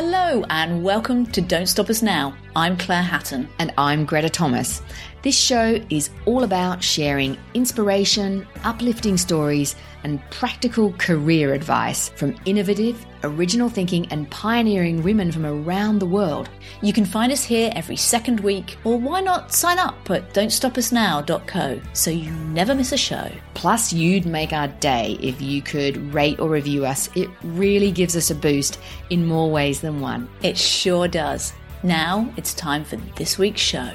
Hello 0.00 0.44
and 0.48 0.84
welcome 0.84 1.26
to 1.26 1.40
Don't 1.40 1.66
Stop 1.66 1.90
Us 1.90 2.02
Now. 2.02 2.32
I'm 2.54 2.76
Claire 2.76 3.02
Hatton. 3.02 3.48
And 3.58 3.74
I'm 3.76 4.04
Greta 4.04 4.28
Thomas. 4.28 4.80
This 5.20 5.36
show 5.36 5.80
is 5.90 6.10
all 6.26 6.44
about 6.44 6.82
sharing 6.82 7.36
inspiration, 7.54 8.46
uplifting 8.62 9.16
stories, 9.16 9.74
and 10.04 10.22
practical 10.30 10.92
career 10.92 11.54
advice 11.54 12.08
from 12.10 12.36
innovative, 12.44 13.04
original 13.24 13.68
thinking, 13.68 14.06
and 14.12 14.30
pioneering 14.30 15.02
women 15.02 15.32
from 15.32 15.44
around 15.44 15.98
the 15.98 16.06
world. 16.06 16.48
You 16.82 16.92
can 16.92 17.04
find 17.04 17.32
us 17.32 17.42
here 17.42 17.72
every 17.74 17.96
second 17.96 18.38
week, 18.40 18.78
or 18.84 18.96
why 18.96 19.20
not 19.20 19.52
sign 19.52 19.80
up 19.80 20.08
at 20.08 20.32
don'tstopusnow.co 20.34 21.80
so 21.94 22.10
you 22.12 22.30
never 22.30 22.76
miss 22.76 22.92
a 22.92 22.96
show. 22.96 23.28
Plus, 23.54 23.92
you'd 23.92 24.24
make 24.24 24.52
our 24.52 24.68
day 24.68 25.18
if 25.20 25.42
you 25.42 25.62
could 25.62 25.96
rate 26.14 26.38
or 26.38 26.48
review 26.48 26.86
us. 26.86 27.10
It 27.16 27.28
really 27.42 27.90
gives 27.90 28.14
us 28.14 28.30
a 28.30 28.36
boost 28.36 28.78
in 29.10 29.26
more 29.26 29.50
ways 29.50 29.80
than 29.80 30.00
one. 30.00 30.28
It 30.42 30.56
sure 30.56 31.08
does. 31.08 31.52
Now 31.82 32.32
it's 32.36 32.54
time 32.54 32.84
for 32.84 32.96
this 33.16 33.36
week's 33.36 33.60
show. 33.60 33.90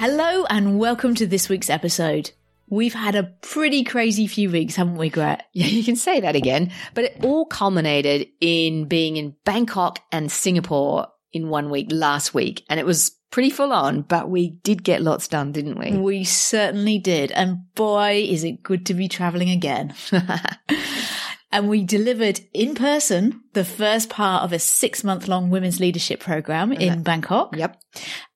Hello 0.00 0.46
and 0.48 0.78
welcome 0.78 1.14
to 1.16 1.26
this 1.26 1.50
week's 1.50 1.68
episode. 1.68 2.30
We've 2.70 2.94
had 2.94 3.14
a 3.14 3.34
pretty 3.42 3.84
crazy 3.84 4.26
few 4.26 4.50
weeks, 4.50 4.74
haven't 4.74 4.96
we, 4.96 5.10
Gret? 5.10 5.44
Yeah, 5.52 5.66
you 5.66 5.84
can 5.84 5.94
say 5.94 6.20
that 6.20 6.34
again. 6.34 6.72
But 6.94 7.04
it 7.04 7.22
all 7.22 7.44
culminated 7.44 8.28
in 8.40 8.86
being 8.86 9.18
in 9.18 9.36
Bangkok 9.44 9.98
and 10.10 10.32
Singapore 10.32 11.08
in 11.34 11.50
one 11.50 11.68
week 11.68 11.88
last 11.90 12.32
week. 12.32 12.64
And 12.70 12.80
it 12.80 12.86
was 12.86 13.10
pretty 13.30 13.50
full 13.50 13.74
on, 13.74 14.00
but 14.00 14.30
we 14.30 14.52
did 14.62 14.84
get 14.84 15.02
lots 15.02 15.28
done, 15.28 15.52
didn't 15.52 15.78
we? 15.78 15.94
We 15.94 16.24
certainly 16.24 16.98
did. 16.98 17.30
And 17.32 17.70
boy, 17.74 18.26
is 18.26 18.42
it 18.42 18.62
good 18.62 18.86
to 18.86 18.94
be 18.94 19.06
traveling 19.06 19.50
again. 19.50 19.92
and 21.52 21.68
we 21.68 21.84
delivered 21.84 22.40
in 22.54 22.74
person 22.74 23.42
the 23.52 23.66
first 23.66 24.08
part 24.08 24.44
of 24.44 24.54
a 24.54 24.58
six 24.60 25.04
month 25.04 25.28
long 25.28 25.50
women's 25.50 25.78
leadership 25.78 26.20
program 26.20 26.72
in 26.72 27.02
Bangkok. 27.02 27.54
Yep. 27.54 27.78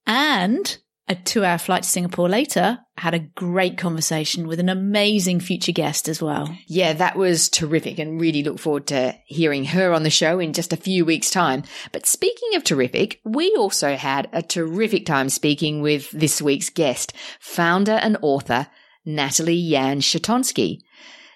And 0.07 0.77
a 1.09 1.15
two 1.15 1.45
hour 1.45 1.59
flight 1.59 1.83
to 1.83 1.89
Singapore 1.89 2.29
later, 2.29 2.79
had 2.97 3.13
a 3.15 3.19
great 3.19 3.77
conversation 3.77 4.47
with 4.47 4.59
an 4.59 4.69
amazing 4.69 5.41
future 5.41 5.73
guest 5.73 6.09
as 6.09 6.23
well. 6.23 6.57
Yeah, 6.67 6.93
that 6.95 7.17
was 7.17 7.49
terrific 7.49 7.99
and 7.99 8.21
really 8.21 8.43
look 8.43 8.59
forward 8.59 8.87
to 8.89 9.15
hearing 9.27 9.67
her 9.67 9.93
on 9.93 10.03
the 10.03 10.11
show 10.11 10.39
in 10.39 10.53
just 10.53 10.73
a 10.73 10.79
few 10.79 11.05
weeks' 11.05 11.31
time. 11.31 11.65
But 11.93 12.07
speaking 12.07 12.55
of 12.55 12.65
terrific, 12.65 13.21
we 13.25 13.55
also 13.57 13.97
had 13.97 14.29
a 14.33 14.43
terrific 14.43 15.05
time 15.07 15.29
speaking 15.29 15.83
with 15.83 16.11
this 16.13 16.41
week's 16.41 16.71
guest, 16.71 17.13
founder 17.41 17.93
and 17.93 18.17
author 18.23 18.69
Natalie 19.05 19.55
Yan 19.55 20.01
Chatonsky. 20.01 20.79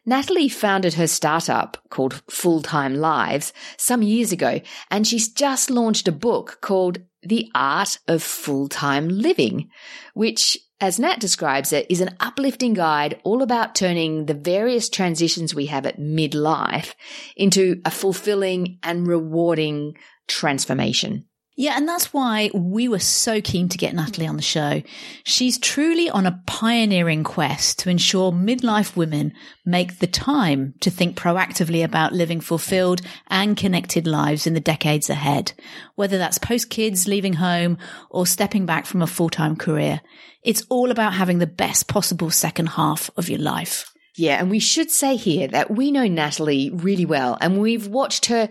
Natalie 0.06 0.48
founded 0.48 0.94
her 0.94 1.06
startup 1.06 1.76
called 1.90 2.22
Full 2.30 2.62
Time 2.62 2.94
Lives 2.94 3.52
some 3.76 4.00
years 4.00 4.32
ago, 4.32 4.62
and 4.90 5.06
she's 5.06 5.28
just 5.28 5.68
launched 5.68 6.08
a 6.08 6.12
book 6.12 6.58
called 6.62 7.00
The 7.22 7.50
Art 7.54 7.98
of 8.06 8.22
Full 8.22 8.68
Time 8.68 9.08
Living, 9.08 9.70
which, 10.14 10.56
as 10.80 11.00
Nat 11.00 11.18
describes 11.18 11.72
it, 11.72 11.86
is 11.90 12.00
an 12.00 12.16
uplifting 12.20 12.74
guide 12.74 13.20
all 13.24 13.42
about 13.42 13.74
turning 13.74 14.26
the 14.26 14.34
various 14.34 14.88
transitions 14.88 15.54
we 15.54 15.66
have 15.66 15.84
at 15.84 15.98
midlife 15.98 16.94
into 17.36 17.80
a 17.84 17.90
fulfilling 17.90 18.78
and 18.82 19.06
rewarding 19.06 19.96
transformation. 20.28 21.24
Yeah, 21.60 21.76
and 21.76 21.88
that's 21.88 22.12
why 22.12 22.50
we 22.54 22.86
were 22.86 23.00
so 23.00 23.40
keen 23.40 23.68
to 23.70 23.78
get 23.78 23.92
Natalie 23.92 24.28
on 24.28 24.36
the 24.36 24.42
show. 24.42 24.80
She's 25.24 25.58
truly 25.58 26.08
on 26.08 26.24
a 26.24 26.40
pioneering 26.46 27.24
quest 27.24 27.80
to 27.80 27.90
ensure 27.90 28.30
midlife 28.30 28.94
women 28.94 29.32
make 29.66 29.98
the 29.98 30.06
time 30.06 30.74
to 30.78 30.88
think 30.88 31.16
proactively 31.16 31.82
about 31.82 32.12
living 32.12 32.40
fulfilled 32.40 33.00
and 33.26 33.56
connected 33.56 34.06
lives 34.06 34.46
in 34.46 34.54
the 34.54 34.60
decades 34.60 35.10
ahead, 35.10 35.52
whether 35.96 36.16
that's 36.16 36.38
post 36.38 36.70
kids, 36.70 37.08
leaving 37.08 37.32
home, 37.32 37.76
or 38.08 38.24
stepping 38.24 38.64
back 38.64 38.86
from 38.86 39.02
a 39.02 39.08
full 39.08 39.28
time 39.28 39.56
career. 39.56 40.00
It's 40.44 40.62
all 40.68 40.92
about 40.92 41.14
having 41.14 41.40
the 41.40 41.48
best 41.48 41.88
possible 41.88 42.30
second 42.30 42.66
half 42.68 43.10
of 43.16 43.28
your 43.28 43.40
life. 43.40 43.92
Yeah, 44.18 44.40
and 44.40 44.50
we 44.50 44.58
should 44.58 44.90
say 44.90 45.14
here 45.14 45.46
that 45.46 45.70
we 45.70 45.92
know 45.92 46.08
Natalie 46.08 46.70
really 46.70 47.04
well 47.04 47.38
and 47.40 47.60
we've 47.60 47.86
watched 47.86 48.26
her 48.26 48.48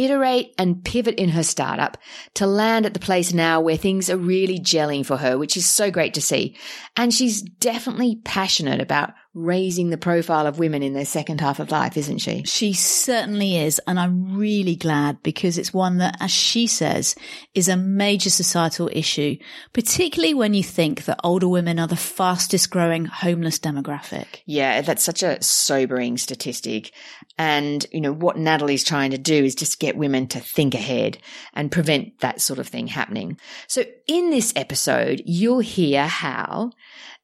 iterate 0.00 0.54
and 0.56 0.82
pivot 0.82 1.16
in 1.16 1.28
her 1.30 1.42
startup 1.42 1.98
to 2.34 2.46
land 2.46 2.86
at 2.86 2.94
the 2.94 3.00
place 3.00 3.34
now 3.34 3.60
where 3.60 3.76
things 3.76 4.08
are 4.08 4.16
really 4.16 4.58
gelling 4.58 5.04
for 5.04 5.18
her, 5.18 5.36
which 5.36 5.56
is 5.56 5.66
so 5.66 5.90
great 5.90 6.14
to 6.14 6.22
see. 6.22 6.56
And 6.96 7.12
she's 7.12 7.42
definitely 7.42 8.20
passionate 8.24 8.80
about 8.80 9.12
raising 9.32 9.90
the 9.90 9.96
profile 9.96 10.46
of 10.46 10.58
women 10.58 10.82
in 10.82 10.92
their 10.92 11.04
second 11.04 11.40
half 11.40 11.60
of 11.60 11.70
life, 11.70 11.96
isn't 11.96 12.18
she? 12.18 12.42
She 12.44 12.72
certainly 12.72 13.58
is. 13.58 13.80
And 13.86 13.98
I'm 14.00 14.36
really 14.36 14.74
glad 14.74 15.22
because 15.22 15.56
it's 15.56 15.72
one 15.72 15.98
that, 15.98 16.16
as 16.20 16.32
she 16.32 16.66
says, 16.66 17.14
is 17.54 17.68
a 17.68 17.76
major 17.76 18.30
societal 18.30 18.90
issue, 18.92 19.36
particularly 19.72 20.34
when 20.34 20.52
you 20.52 20.64
think 20.64 21.04
that 21.04 21.20
older 21.22 21.46
women 21.46 21.78
are 21.78 21.86
the 21.86 21.94
fastest 21.96 22.70
growing 22.70 23.04
homeless 23.04 23.58
demographic. 23.60 24.40
Yeah, 24.46 24.80
that's 24.80 25.04
such 25.04 25.22
a 25.22 25.40
sobering 25.42 26.18
statistic. 26.18 26.92
And, 27.38 27.86
you 27.92 28.00
know, 28.00 28.12
what 28.12 28.36
Natalie's 28.36 28.84
trying 28.84 29.12
to 29.12 29.18
do 29.18 29.44
is 29.44 29.54
just 29.54 29.78
get 29.78 29.96
women 29.96 30.26
to 30.28 30.40
think 30.40 30.74
ahead 30.74 31.18
and 31.54 31.70
prevent 31.70 32.18
that 32.18 32.40
sort 32.40 32.58
of 32.58 32.66
thing 32.66 32.88
happening. 32.88 33.38
So 33.68 33.84
in 34.08 34.30
this 34.30 34.52
episode, 34.56 35.22
you'll 35.24 35.60
hear 35.60 36.06
how 36.06 36.72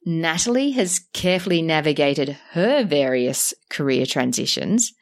Natalie 0.09 0.71
has 0.71 1.01
carefully 1.11 1.61
navigated 1.61 2.37
her 2.51 2.85
various 2.85 3.53
career 3.69 4.05
transitions, 4.05 4.93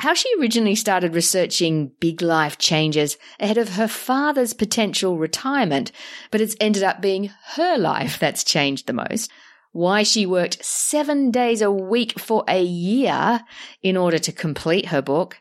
how 0.00 0.12
she 0.12 0.28
originally 0.38 0.74
started 0.74 1.14
researching 1.14 1.92
big 1.98 2.20
life 2.20 2.58
changes 2.58 3.16
ahead 3.40 3.56
of 3.56 3.70
her 3.70 3.88
father's 3.88 4.52
potential 4.52 5.16
retirement, 5.16 5.92
but 6.30 6.42
it's 6.42 6.56
ended 6.60 6.82
up 6.82 7.00
being 7.00 7.30
her 7.54 7.78
life 7.78 8.18
that's 8.18 8.44
changed 8.44 8.86
the 8.86 8.92
most, 8.92 9.30
why 9.72 10.02
she 10.02 10.26
worked 10.26 10.62
seven 10.62 11.30
days 11.30 11.62
a 11.62 11.72
week 11.72 12.20
for 12.20 12.44
a 12.46 12.62
year 12.62 13.40
in 13.80 13.96
order 13.96 14.18
to 14.18 14.30
complete 14.30 14.88
her 14.88 15.00
book, 15.00 15.40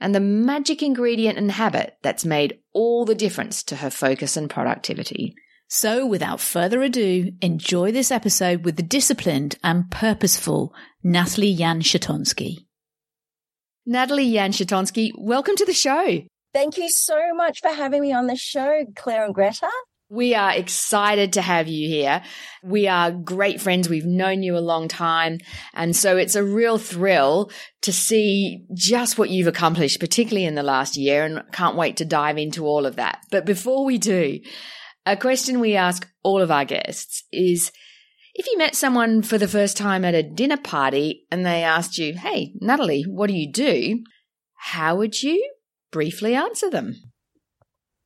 and 0.00 0.12
the 0.12 0.18
magic 0.18 0.82
ingredient 0.82 1.38
and 1.38 1.52
habit 1.52 1.98
that's 2.02 2.24
made 2.24 2.58
all 2.72 3.04
the 3.04 3.14
difference 3.14 3.62
to 3.62 3.76
her 3.76 3.90
focus 3.90 4.36
and 4.36 4.50
productivity. 4.50 5.36
So, 5.72 6.04
without 6.04 6.40
further 6.40 6.82
ado, 6.82 7.30
enjoy 7.40 7.92
this 7.92 8.10
episode 8.10 8.64
with 8.64 8.74
the 8.74 8.82
disciplined 8.82 9.56
and 9.62 9.88
purposeful 9.88 10.74
Natalie 11.04 11.46
Yan 11.46 11.80
Chatonsky. 11.80 12.66
Natalie 13.86 14.24
Yan 14.24 14.50
Chatonsky, 14.50 15.12
welcome 15.16 15.54
to 15.54 15.64
the 15.64 15.72
show. 15.72 16.22
Thank 16.52 16.76
you 16.76 16.90
so 16.90 17.32
much 17.36 17.60
for 17.60 17.68
having 17.68 18.02
me 18.02 18.12
on 18.12 18.26
the 18.26 18.34
show, 18.34 18.84
Claire 18.96 19.24
and 19.24 19.32
Greta. 19.32 19.70
We 20.08 20.34
are 20.34 20.52
excited 20.52 21.34
to 21.34 21.40
have 21.40 21.68
you 21.68 21.86
here. 21.88 22.24
We 22.64 22.88
are 22.88 23.12
great 23.12 23.60
friends. 23.60 23.88
We've 23.88 24.04
known 24.04 24.42
you 24.42 24.56
a 24.56 24.58
long 24.58 24.88
time. 24.88 25.38
And 25.72 25.94
so 25.94 26.16
it's 26.16 26.34
a 26.34 26.42
real 26.42 26.78
thrill 26.78 27.52
to 27.82 27.92
see 27.92 28.64
just 28.74 29.18
what 29.18 29.30
you've 29.30 29.46
accomplished, 29.46 30.00
particularly 30.00 30.46
in 30.46 30.56
the 30.56 30.64
last 30.64 30.96
year. 30.96 31.24
And 31.24 31.44
can't 31.52 31.76
wait 31.76 31.98
to 31.98 32.04
dive 32.04 32.38
into 32.38 32.66
all 32.66 32.86
of 32.86 32.96
that. 32.96 33.24
But 33.30 33.46
before 33.46 33.84
we 33.84 33.98
do, 33.98 34.40
a 35.06 35.16
question 35.16 35.60
we 35.60 35.76
ask 35.76 36.08
all 36.22 36.40
of 36.40 36.50
our 36.50 36.64
guests 36.64 37.24
is 37.32 37.72
if 38.34 38.46
you 38.46 38.58
met 38.58 38.74
someone 38.74 39.22
for 39.22 39.38
the 39.38 39.48
first 39.48 39.76
time 39.76 40.04
at 40.04 40.14
a 40.14 40.22
dinner 40.22 40.56
party 40.56 41.26
and 41.30 41.44
they 41.44 41.62
asked 41.62 41.98
you, 41.98 42.14
Hey, 42.14 42.52
Natalie, 42.60 43.02
what 43.02 43.28
do 43.28 43.34
you 43.34 43.50
do? 43.50 44.02
How 44.54 44.96
would 44.96 45.22
you 45.22 45.52
briefly 45.90 46.34
answer 46.34 46.70
them? 46.70 46.96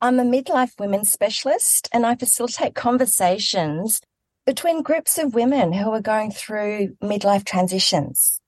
I'm 0.01 0.19
a 0.19 0.25
midlife 0.25 0.79
women's 0.79 1.11
specialist 1.11 1.89
and 1.93 2.05
I 2.05 2.15
facilitate 2.15 2.75
conversations 2.75 4.01
between 4.47 4.83
groups 4.83 5.19
of 5.19 5.35
women 5.35 5.73
who 5.73 5.91
are 5.91 6.01
going 6.01 6.31
through 6.31 6.97
midlife 7.03 7.45
transitions. 7.45 8.41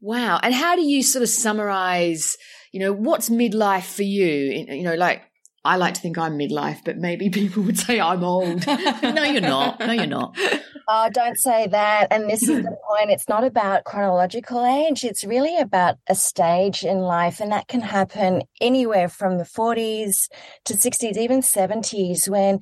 Wow. 0.00 0.38
And 0.42 0.54
how 0.54 0.76
do 0.76 0.82
you 0.82 1.02
sort 1.02 1.22
of 1.22 1.28
summarize, 1.28 2.36
you 2.72 2.80
know, 2.80 2.92
what's 2.92 3.28
midlife 3.28 3.94
for 3.94 4.02
you? 4.02 4.64
You 4.68 4.82
know, 4.82 4.94
like 4.94 5.22
I 5.66 5.76
like 5.76 5.94
to 5.94 6.00
think 6.00 6.16
I'm 6.16 6.38
midlife, 6.38 6.84
but 6.84 6.96
maybe 6.96 7.28
people 7.40 7.62
would 7.64 7.78
say 7.78 8.00
I'm 8.00 8.24
old. 8.24 8.66
no, 9.02 9.24
you're 9.24 9.40
not. 9.40 9.80
No, 9.80 9.92
you're 9.92 10.06
not. 10.06 10.36
Oh, 10.88 11.10
don't 11.12 11.36
say 11.36 11.66
that. 11.66 12.08
And 12.10 12.30
this 12.30 12.42
is 12.42 12.62
the 12.62 12.76
point. 12.88 13.10
It's 13.10 13.28
not 13.28 13.44
about 13.44 13.84
chronological 13.84 14.64
age. 14.64 15.04
It's 15.04 15.24
really 15.24 15.58
about 15.58 15.96
a 16.08 16.14
stage 16.14 16.84
in 16.84 16.98
life. 16.98 17.40
And 17.40 17.50
that 17.52 17.68
can 17.68 17.80
happen 17.80 18.42
anywhere 18.60 19.08
from 19.08 19.38
the 19.38 19.44
40s 19.44 20.28
to 20.66 20.74
60s, 20.74 21.16
even 21.16 21.40
70s, 21.40 22.28
when 22.28 22.60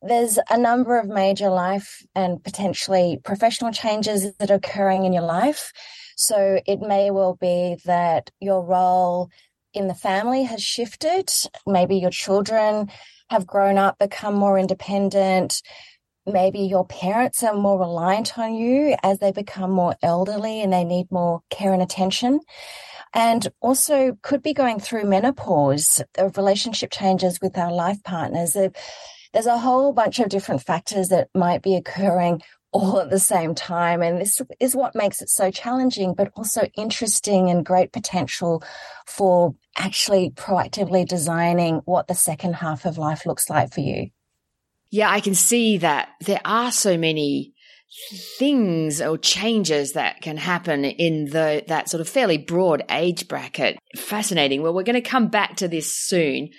there's 0.00 0.38
a 0.48 0.56
number 0.56 0.96
of 0.98 1.08
major 1.08 1.50
life 1.50 2.06
and 2.14 2.42
potentially 2.44 3.18
professional 3.24 3.72
changes 3.72 4.32
that 4.36 4.50
are 4.50 4.54
occurring 4.54 5.04
in 5.04 5.12
your 5.12 5.24
life. 5.24 5.72
So 6.16 6.60
it 6.66 6.80
may 6.80 7.10
well 7.10 7.34
be 7.34 7.76
that 7.84 8.30
your 8.40 8.64
role 8.64 9.30
in 9.74 9.88
the 9.88 9.94
family 9.94 10.44
has 10.44 10.62
shifted. 10.62 11.30
Maybe 11.66 11.96
your 11.96 12.10
children 12.10 12.90
have 13.30 13.46
grown 13.46 13.78
up, 13.78 13.98
become 13.98 14.34
more 14.34 14.58
independent. 14.58 15.62
Maybe 16.26 16.60
your 16.60 16.86
parents 16.86 17.42
are 17.42 17.54
more 17.54 17.78
reliant 17.78 18.38
on 18.38 18.54
you 18.54 18.96
as 19.02 19.18
they 19.18 19.32
become 19.32 19.70
more 19.70 19.96
elderly 20.02 20.62
and 20.62 20.72
they 20.72 20.84
need 20.84 21.10
more 21.10 21.40
care 21.50 21.72
and 21.72 21.82
attention. 21.82 22.40
And 23.14 23.48
also 23.60 24.18
could 24.22 24.42
be 24.42 24.52
going 24.52 24.80
through 24.80 25.04
menopause 25.04 26.02
relationship 26.36 26.90
changes 26.90 27.38
with 27.40 27.56
our 27.56 27.72
life 27.72 28.02
partners. 28.02 28.56
There's 29.32 29.46
a 29.46 29.58
whole 29.58 29.92
bunch 29.92 30.18
of 30.18 30.28
different 30.28 30.62
factors 30.62 31.08
that 31.08 31.28
might 31.34 31.62
be 31.62 31.74
occurring 31.74 32.42
all 32.72 33.00
at 33.00 33.10
the 33.10 33.18
same 33.18 33.54
time. 33.54 34.02
And 34.02 34.20
this 34.20 34.40
is 34.60 34.76
what 34.76 34.94
makes 34.94 35.22
it 35.22 35.30
so 35.30 35.50
challenging, 35.50 36.14
but 36.14 36.32
also 36.36 36.68
interesting 36.76 37.50
and 37.50 37.64
great 37.64 37.92
potential 37.92 38.62
for 39.06 39.54
actually 39.76 40.30
proactively 40.30 41.06
designing 41.06 41.76
what 41.84 42.08
the 42.08 42.14
second 42.14 42.54
half 42.54 42.84
of 42.84 42.98
life 42.98 43.26
looks 43.26 43.48
like 43.48 43.72
for 43.72 43.80
you. 43.80 44.10
Yeah, 44.90 45.10
I 45.10 45.20
can 45.20 45.34
see 45.34 45.78
that 45.78 46.10
there 46.20 46.40
are 46.44 46.72
so 46.72 46.96
many 46.96 47.54
things 48.38 49.00
or 49.00 49.16
changes 49.16 49.94
that 49.94 50.20
can 50.20 50.36
happen 50.36 50.84
in 50.84 51.26
the 51.26 51.64
that 51.68 51.88
sort 51.88 52.00
of 52.02 52.08
fairly 52.08 52.38
broad 52.38 52.84
age 52.90 53.28
bracket. 53.28 53.78
Fascinating. 53.96 54.62
Well, 54.62 54.74
we're 54.74 54.82
going 54.82 55.02
to 55.02 55.08
come 55.08 55.28
back 55.28 55.56
to 55.56 55.68
this 55.68 55.94
soon. 55.94 56.50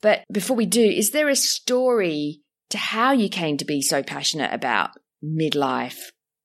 But 0.00 0.24
before 0.32 0.56
we 0.56 0.66
do, 0.66 0.82
is 0.82 1.10
there 1.10 1.28
a 1.28 1.36
story 1.36 2.40
to 2.70 2.78
how 2.78 3.12
you 3.12 3.28
came 3.28 3.56
to 3.58 3.64
be 3.64 3.80
so 3.80 4.02
passionate 4.02 4.52
about 4.52 4.90
midlife 5.24 5.98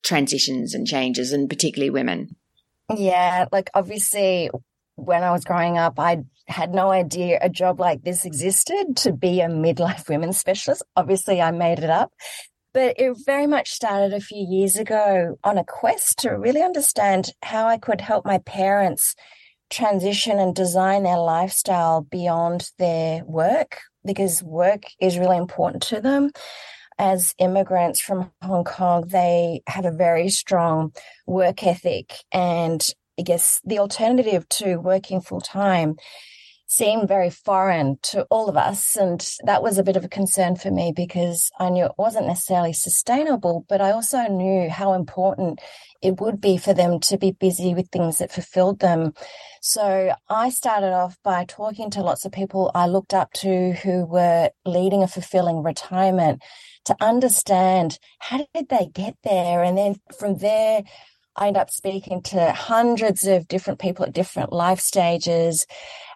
transitions 0.04 0.74
and 0.74 0.88
changes, 0.88 1.32
and 1.32 1.50
particularly 1.50 1.90
women? 1.90 2.36
Yeah, 2.96 3.46
like 3.52 3.70
obviously, 3.74 4.50
when 4.96 5.24
I 5.24 5.32
was 5.32 5.44
growing 5.44 5.78
up, 5.78 6.00
I 6.00 6.24
had 6.48 6.74
no 6.74 6.92
idea 6.92 7.40
a 7.42 7.50
job 7.50 7.80
like 7.80 8.04
this 8.04 8.26
existed 8.26 8.98
to 8.98 9.12
be 9.12 9.42
a 9.42 9.48
midlife 9.48 10.10
women's 10.10 10.38
specialist. 10.38 10.84
Obviously, 10.96 11.42
I 11.42 11.52
made 11.52 11.80
it 11.80 11.90
up. 11.90 12.12
But 12.74 13.00
it 13.00 13.18
very 13.26 13.48
much 13.48 13.72
started 13.72 14.14
a 14.14 14.22
few 14.22 14.46
years 14.48 14.76
ago 14.76 15.40
on 15.44 15.58
a 15.58 15.64
quest 15.64 16.20
to 16.20 16.32
really 16.32 16.62
understand 16.62 17.34
how 17.42 17.66
I 17.66 17.78
could 17.78 18.02
help 18.02 18.26
my 18.26 18.38
parents 18.40 19.16
transition 19.70 20.40
and 20.40 20.56
design 20.56 21.04
their 21.04 21.18
lifestyle 21.18 22.02
beyond 22.02 22.70
their 22.78 23.24
work 23.26 23.80
because 24.06 24.44
work 24.44 24.84
is 25.00 25.18
really 25.18 25.38
important 25.38 25.84
to 25.84 26.02
them. 26.02 26.32
As 27.00 27.36
immigrants 27.38 28.00
from 28.02 28.32
Hong 28.42 28.64
Kong, 28.64 29.08
they 29.08 29.62
have 29.68 29.86
a 29.86 29.92
very 29.92 30.30
strong 30.30 30.94
work 31.28 31.64
ethic. 31.64 32.14
And 32.32 32.86
I 33.20 33.24
guess 33.24 33.62
the 33.64 33.80
alternative 33.80 34.48
to 34.50 34.78
working 34.78 35.22
full 35.22 35.42
time 35.42 35.98
seemed 36.68 37.08
very 37.08 37.30
foreign 37.30 37.98
to 38.04 38.24
all 38.30 38.50
of 38.50 38.58
us. 38.58 38.98
And 38.98 39.26
that 39.46 39.64
was 39.64 39.78
a 39.78 39.84
bit 39.84 39.96
of 39.96 40.04
a 40.04 40.10
concern 40.10 40.58
for 40.58 40.70
me 40.70 40.94
because 40.96 41.50
I 41.60 41.70
knew 41.70 41.86
it 41.86 41.94
wasn't 41.98 42.28
necessarily 42.28 42.74
sustainable, 42.74 43.66
but 43.70 43.82
I 43.82 43.92
also 43.92 44.28
knew 44.28 44.70
how 44.70 44.94
important 44.94 45.62
it 46.02 46.20
would 46.20 46.42
be 46.42 46.58
for 46.58 46.74
them 46.74 47.00
to 47.00 47.18
be 47.18 47.32
busy 47.32 47.74
with 47.74 47.90
things 47.90 48.18
that 48.18 48.32
fulfilled 48.32 48.80
them. 48.80 49.14
So 49.62 50.14
I 50.30 50.50
started 50.50 50.94
off 50.94 51.18
by 51.24 51.46
talking 51.46 51.90
to 51.92 52.04
lots 52.04 52.26
of 52.26 52.34
people 52.34 52.70
I 52.76 52.88
looked 52.88 53.14
up 53.14 53.32
to 53.34 53.72
who 53.72 54.06
were 54.06 54.52
leading 54.66 55.04
a 55.04 55.08
fulfilling 55.08 55.64
retirement 55.64 56.44
to 56.86 56.96
understand 57.02 57.98
how 58.20 58.46
did 58.54 58.70
they 58.70 58.90
get 58.94 59.16
there? 59.24 59.64
And 59.64 59.78
then 59.78 59.96
from 60.20 60.38
there, 60.38 60.84
I 61.38 61.48
ended 61.48 61.62
up 61.62 61.70
speaking 61.70 62.22
to 62.24 62.52
hundreds 62.52 63.26
of 63.26 63.48
different 63.48 63.80
people 63.80 64.06
at 64.06 64.14
different 64.14 64.52
life 64.52 64.80
stages 64.80 65.66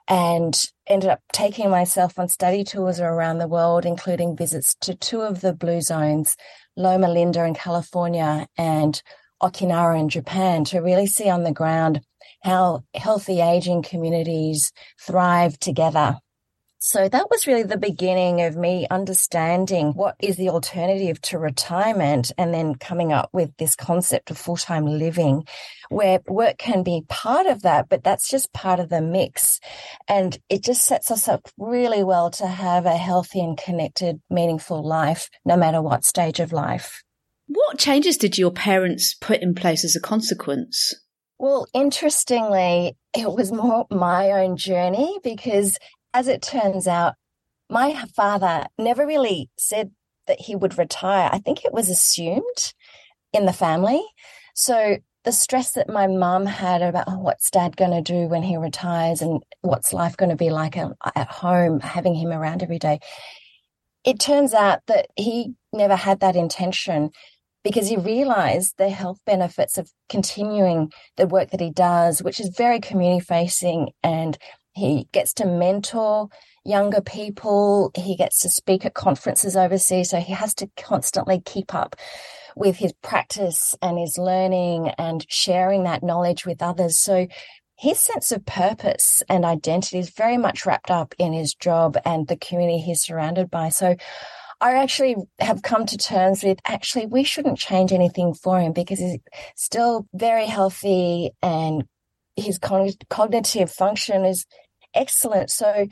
and 0.07 0.59
ended 0.87 1.09
up 1.09 1.19
taking 1.31 1.69
myself 1.69 2.17
on 2.19 2.27
study 2.27 2.63
tours 2.63 2.99
around 2.99 3.37
the 3.37 3.47
world, 3.47 3.85
including 3.85 4.35
visits 4.35 4.75
to 4.81 4.95
two 4.95 5.21
of 5.21 5.41
the 5.41 5.53
blue 5.53 5.81
zones, 5.81 6.35
Loma 6.75 7.09
Linda 7.09 7.43
in 7.45 7.53
California 7.53 8.47
and 8.57 9.01
Okinawa 9.41 9.99
in 9.99 10.09
Japan, 10.09 10.63
to 10.65 10.79
really 10.79 11.07
see 11.07 11.29
on 11.29 11.43
the 11.43 11.51
ground 11.51 12.01
how 12.43 12.83
healthy 12.93 13.39
aging 13.41 13.83
communities 13.83 14.71
thrive 14.99 15.57
together 15.59 16.17
so 16.83 17.07
that 17.07 17.29
was 17.29 17.45
really 17.45 17.61
the 17.61 17.77
beginning 17.77 18.41
of 18.41 18.57
me 18.57 18.87
understanding 18.89 19.91
what 19.91 20.15
is 20.19 20.35
the 20.35 20.49
alternative 20.49 21.21
to 21.21 21.37
retirement 21.37 22.31
and 22.39 22.51
then 22.51 22.73
coming 22.73 23.13
up 23.13 23.29
with 23.31 23.55
this 23.57 23.75
concept 23.75 24.31
of 24.31 24.39
full 24.39 24.57
time 24.57 24.87
living 24.87 25.45
where 25.89 26.21
work 26.27 26.57
can 26.57 26.81
be 26.81 27.03
part 27.07 27.45
of 27.45 27.61
that, 27.61 27.87
but 27.87 28.03
that's 28.03 28.27
just 28.27 28.51
part 28.51 28.79
of 28.79 28.89
the 28.89 28.99
mix. 28.99 29.59
And 30.07 30.39
it 30.49 30.63
just 30.63 30.83
sets 30.83 31.11
us 31.11 31.27
up 31.27 31.47
really 31.55 32.03
well 32.03 32.31
to 32.31 32.47
have 32.47 32.87
a 32.87 32.97
healthy 32.97 33.41
and 33.41 33.55
connected, 33.55 34.19
meaningful 34.31 34.83
life, 34.83 35.29
no 35.45 35.55
matter 35.55 35.83
what 35.83 36.03
stage 36.03 36.39
of 36.39 36.51
life. 36.51 37.03
What 37.45 37.77
changes 37.77 38.17
did 38.17 38.39
your 38.39 38.51
parents 38.51 39.13
put 39.13 39.43
in 39.43 39.53
place 39.53 39.85
as 39.85 39.95
a 39.95 40.01
consequence? 40.01 40.95
Well, 41.37 41.67
interestingly, 41.75 42.97
it 43.15 43.31
was 43.31 43.51
more 43.51 43.85
my 43.91 44.31
own 44.31 44.57
journey 44.57 45.19
because 45.23 45.77
as 46.13 46.27
it 46.27 46.41
turns 46.41 46.87
out, 46.87 47.15
my 47.69 48.03
father 48.15 48.65
never 48.77 49.05
really 49.05 49.49
said 49.57 49.91
that 50.27 50.41
he 50.41 50.55
would 50.55 50.77
retire. 50.77 51.29
I 51.31 51.39
think 51.39 51.63
it 51.63 51.73
was 51.73 51.89
assumed 51.89 52.73
in 53.33 53.45
the 53.45 53.53
family. 53.53 54.03
So 54.53 54.97
the 55.23 55.31
stress 55.31 55.71
that 55.71 55.89
my 55.89 56.07
mum 56.07 56.45
had 56.45 56.81
about 56.81 57.05
oh, 57.07 57.19
what's 57.19 57.51
dad 57.51 57.77
going 57.77 57.91
to 57.91 58.01
do 58.01 58.27
when 58.27 58.43
he 58.43 58.57
retires 58.57 59.21
and 59.21 59.41
what's 59.61 59.93
life 59.93 60.17
going 60.17 60.29
to 60.29 60.35
be 60.35 60.49
like 60.49 60.77
at 60.77 61.29
home, 61.29 61.79
having 61.79 62.15
him 62.15 62.31
around 62.31 62.63
every 62.63 62.79
day. 62.79 62.99
It 64.03 64.19
turns 64.19 64.53
out 64.53 64.79
that 64.87 65.07
he 65.15 65.53
never 65.71 65.95
had 65.95 66.19
that 66.21 66.35
intention 66.35 67.11
because 67.63 67.87
he 67.87 67.97
realized 67.97 68.73
the 68.77 68.89
health 68.89 69.19
benefits 69.25 69.77
of 69.77 69.91
continuing 70.09 70.91
the 71.17 71.27
work 71.27 71.51
that 71.51 71.61
he 71.61 71.69
does, 71.69 72.23
which 72.23 72.39
is 72.39 72.49
very 72.57 72.79
community 72.79 73.23
facing 73.23 73.91
and 74.01 74.37
he 74.73 75.07
gets 75.11 75.33
to 75.35 75.45
mentor 75.45 76.29
younger 76.63 77.01
people. 77.01 77.91
He 77.95 78.15
gets 78.15 78.39
to 78.41 78.49
speak 78.49 78.85
at 78.85 78.93
conferences 78.93 79.57
overseas. 79.57 80.09
So 80.09 80.19
he 80.19 80.33
has 80.33 80.53
to 80.55 80.69
constantly 80.77 81.41
keep 81.45 81.73
up 81.73 81.95
with 82.55 82.77
his 82.77 82.93
practice 83.01 83.75
and 83.81 83.97
his 83.97 84.17
learning 84.17 84.89
and 84.97 85.25
sharing 85.29 85.83
that 85.83 86.03
knowledge 86.03 86.45
with 86.45 86.61
others. 86.61 86.99
So 86.99 87.27
his 87.77 87.99
sense 87.99 88.31
of 88.31 88.45
purpose 88.45 89.23
and 89.27 89.43
identity 89.43 89.99
is 89.99 90.11
very 90.11 90.37
much 90.37 90.65
wrapped 90.65 90.91
up 90.91 91.15
in 91.17 91.33
his 91.33 91.53
job 91.53 91.97
and 92.05 92.27
the 92.27 92.37
community 92.37 92.79
he's 92.79 93.01
surrounded 93.01 93.49
by. 93.49 93.69
So 93.69 93.95
I 94.61 94.75
actually 94.75 95.15
have 95.39 95.63
come 95.63 95.87
to 95.87 95.97
terms 95.97 96.43
with 96.43 96.59
actually 96.65 97.07
we 97.07 97.23
shouldn't 97.23 97.57
change 97.57 97.91
anything 97.91 98.35
for 98.35 98.59
him 98.59 98.73
because 98.73 98.99
he's 98.99 99.17
still 99.55 100.07
very 100.13 100.45
healthy 100.45 101.31
and 101.41 101.85
his 102.35 102.59
cognitive 102.59 103.71
function 103.71 104.25
is 104.25 104.45
excellent. 104.93 105.49
So 105.49 105.87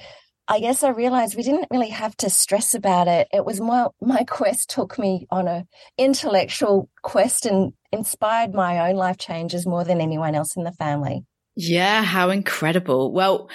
I 0.47 0.59
guess 0.59 0.81
I 0.83 0.89
realized 0.89 1.35
we 1.35 1.43
didn't 1.43 1.67
really 1.69 1.89
have 1.89 2.17
to 2.17 2.29
stress 2.29 2.73
about 2.73 3.07
it. 3.07 3.27
It 3.31 3.45
was 3.45 3.61
more 3.61 3.91
my 4.01 4.23
quest 4.27 4.71
took 4.71 4.97
me 4.97 5.27
on 5.29 5.47
a 5.47 5.65
intellectual 5.97 6.89
quest 7.03 7.45
and 7.45 7.73
inspired 7.91 8.53
my 8.53 8.89
own 8.89 8.95
life 8.95 9.17
changes 9.17 9.67
more 9.67 9.83
than 9.83 10.01
anyone 10.01 10.33
else 10.33 10.57
in 10.57 10.63
the 10.63 10.71
family. 10.71 11.23
Yeah, 11.55 12.03
how 12.03 12.31
incredible. 12.31 13.13
Well, 13.13 13.49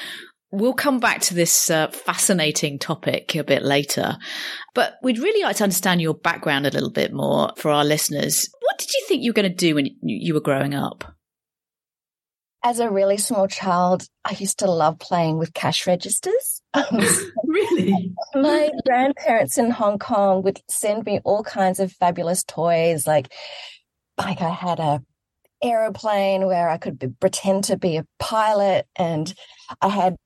we'll 0.52 0.72
come 0.72 1.00
back 1.00 1.20
to 1.22 1.34
this 1.34 1.68
uh, 1.68 1.88
fascinating 1.88 2.78
topic 2.78 3.34
a 3.34 3.42
bit 3.42 3.64
later, 3.64 4.16
but 4.74 4.94
we'd 5.02 5.18
really 5.18 5.42
like 5.42 5.56
to 5.56 5.64
understand 5.64 6.00
your 6.00 6.14
background 6.14 6.66
a 6.66 6.70
little 6.70 6.92
bit 6.92 7.12
more 7.12 7.50
for 7.56 7.70
our 7.70 7.84
listeners. 7.84 8.48
What 8.60 8.78
did 8.78 8.92
you 8.92 9.04
think 9.08 9.22
you 9.22 9.30
were 9.30 9.34
going 9.34 9.50
to 9.50 9.56
do 9.56 9.74
when 9.74 9.88
you 10.02 10.34
were 10.34 10.40
growing 10.40 10.74
up? 10.74 11.12
As 12.64 12.80
a 12.80 12.90
really 12.90 13.18
small 13.18 13.46
child, 13.46 14.08
I 14.24 14.32
used 14.32 14.60
to 14.60 14.70
love 14.70 14.98
playing 14.98 15.36
with 15.36 15.52
cash 15.52 15.86
registers. 15.86 16.62
really? 17.44 18.14
My 18.34 18.70
grandparents 18.86 19.58
in 19.58 19.70
Hong 19.70 19.98
Kong 19.98 20.42
would 20.42 20.62
send 20.68 21.04
me 21.04 21.20
all 21.24 21.44
kinds 21.44 21.78
of 21.78 21.92
fabulous 21.92 22.42
toys. 22.42 23.06
Like, 23.06 23.30
like 24.16 24.40
I 24.40 24.48
had 24.48 24.80
a 24.80 25.02
aeroplane 25.62 26.46
where 26.46 26.70
I 26.70 26.78
could 26.78 26.98
be, 26.98 27.08
pretend 27.08 27.64
to 27.64 27.76
be 27.76 27.98
a 27.98 28.06
pilot, 28.18 28.86
and 28.96 29.32
I 29.82 29.88
had 29.88 30.16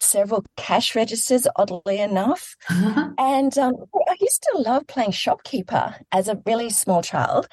several 0.00 0.44
cash 0.56 0.94
registers, 0.94 1.48
oddly 1.56 1.98
enough. 1.98 2.54
and 2.70 3.58
um, 3.58 3.74
I 4.08 4.16
used 4.20 4.46
to 4.52 4.58
love 4.58 4.86
playing 4.86 5.10
shopkeeper 5.10 5.96
as 6.12 6.28
a 6.28 6.40
really 6.46 6.70
small 6.70 7.02
child. 7.02 7.48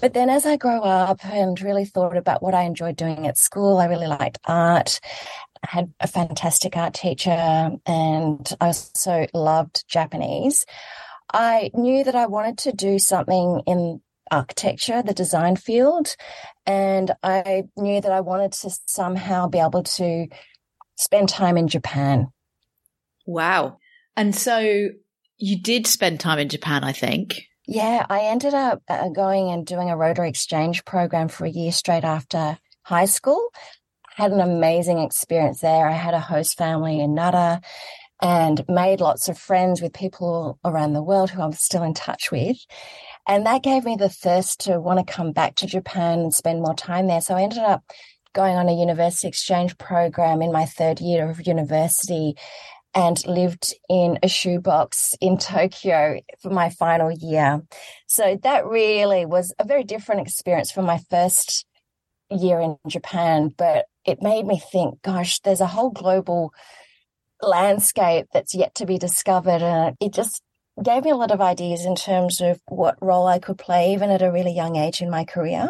But 0.00 0.12
then 0.12 0.28
as 0.28 0.44
I 0.44 0.56
grew 0.56 0.80
up 0.80 1.24
and 1.24 1.60
really 1.60 1.84
thought 1.84 2.16
about 2.16 2.42
what 2.42 2.54
I 2.54 2.62
enjoyed 2.62 2.96
doing 2.96 3.26
at 3.26 3.38
school, 3.38 3.78
I 3.78 3.86
really 3.86 4.06
liked 4.06 4.38
art. 4.44 5.00
I 5.62 5.68
had 5.70 5.94
a 6.00 6.06
fantastic 6.06 6.76
art 6.76 6.94
teacher 6.94 7.30
and 7.86 8.52
I 8.60 8.66
also 8.66 9.26
loved 9.32 9.84
Japanese. 9.88 10.66
I 11.32 11.70
knew 11.74 12.04
that 12.04 12.14
I 12.14 12.26
wanted 12.26 12.58
to 12.58 12.72
do 12.72 12.98
something 12.98 13.62
in 13.66 14.00
architecture, 14.30 15.02
the 15.02 15.14
design 15.14 15.56
field, 15.56 16.16
and 16.66 17.12
I 17.22 17.64
knew 17.76 18.00
that 18.00 18.12
I 18.12 18.20
wanted 18.20 18.52
to 18.52 18.76
somehow 18.86 19.48
be 19.48 19.58
able 19.58 19.82
to 19.82 20.26
spend 20.96 21.28
time 21.28 21.56
in 21.56 21.68
Japan. 21.68 22.28
Wow. 23.26 23.78
And 24.16 24.34
so 24.34 24.90
you 25.38 25.60
did 25.60 25.86
spend 25.86 26.20
time 26.20 26.38
in 26.38 26.48
Japan, 26.48 26.84
I 26.84 26.92
think. 26.92 27.44
Yeah, 27.66 28.04
I 28.10 28.20
ended 28.24 28.52
up 28.52 28.82
uh, 28.88 29.08
going 29.08 29.50
and 29.50 29.66
doing 29.66 29.90
a 29.90 29.96
Rotary 29.96 30.28
Exchange 30.28 30.84
program 30.84 31.28
for 31.28 31.46
a 31.46 31.50
year 31.50 31.72
straight 31.72 32.04
after 32.04 32.58
high 32.82 33.06
school. 33.06 33.48
Had 34.16 34.32
an 34.32 34.40
amazing 34.40 34.98
experience 34.98 35.60
there. 35.60 35.88
I 35.88 35.92
had 35.92 36.14
a 36.14 36.20
host 36.20 36.58
family 36.58 37.00
in 37.00 37.14
Nara 37.14 37.60
and 38.20 38.64
made 38.68 39.00
lots 39.00 39.28
of 39.28 39.38
friends 39.38 39.80
with 39.80 39.92
people 39.92 40.58
around 40.64 40.92
the 40.92 41.02
world 41.02 41.30
who 41.30 41.42
I'm 41.42 41.52
still 41.52 41.82
in 41.82 41.94
touch 41.94 42.30
with. 42.30 42.58
And 43.26 43.46
that 43.46 43.62
gave 43.62 43.84
me 43.84 43.96
the 43.96 44.10
thirst 44.10 44.60
to 44.60 44.78
want 44.78 45.04
to 45.04 45.12
come 45.12 45.32
back 45.32 45.56
to 45.56 45.66
Japan 45.66 46.20
and 46.20 46.34
spend 46.34 46.60
more 46.60 46.74
time 46.74 47.06
there. 47.06 47.22
So 47.22 47.34
I 47.34 47.42
ended 47.42 47.58
up 47.58 47.82
going 48.34 48.56
on 48.56 48.68
a 48.68 48.74
university 48.74 49.28
exchange 49.28 49.78
program 49.78 50.42
in 50.42 50.52
my 50.52 50.66
third 50.66 51.00
year 51.00 51.30
of 51.30 51.46
university 51.46 52.36
and 52.94 53.26
lived 53.26 53.74
in 53.88 54.18
a 54.22 54.28
shoebox 54.28 55.14
in 55.20 55.36
Tokyo 55.36 56.20
for 56.40 56.50
my 56.50 56.70
final 56.70 57.10
year. 57.10 57.62
So 58.06 58.38
that 58.42 58.66
really 58.66 59.26
was 59.26 59.52
a 59.58 59.64
very 59.64 59.84
different 59.84 60.20
experience 60.20 60.70
from 60.70 60.86
my 60.86 60.98
first 61.10 61.66
year 62.30 62.60
in 62.60 62.76
Japan, 62.88 63.52
but 63.56 63.86
it 64.04 64.22
made 64.22 64.46
me 64.46 64.58
think, 64.58 65.02
gosh, 65.02 65.40
there's 65.40 65.60
a 65.60 65.66
whole 65.66 65.90
global 65.90 66.52
landscape 67.40 68.26
that's 68.32 68.54
yet 68.54 68.74
to 68.76 68.86
be 68.86 68.98
discovered. 68.98 69.62
And 69.62 69.96
it 70.00 70.12
just 70.12 70.40
gave 70.82 71.04
me 71.04 71.10
a 71.10 71.16
lot 71.16 71.30
of 71.30 71.40
ideas 71.40 71.84
in 71.84 71.96
terms 71.96 72.40
of 72.40 72.60
what 72.66 72.96
role 73.00 73.26
I 73.26 73.38
could 73.38 73.58
play, 73.58 73.92
even 73.92 74.10
at 74.10 74.22
a 74.22 74.30
really 74.30 74.54
young 74.54 74.76
age 74.76 75.00
in 75.00 75.10
my 75.10 75.24
career. 75.24 75.68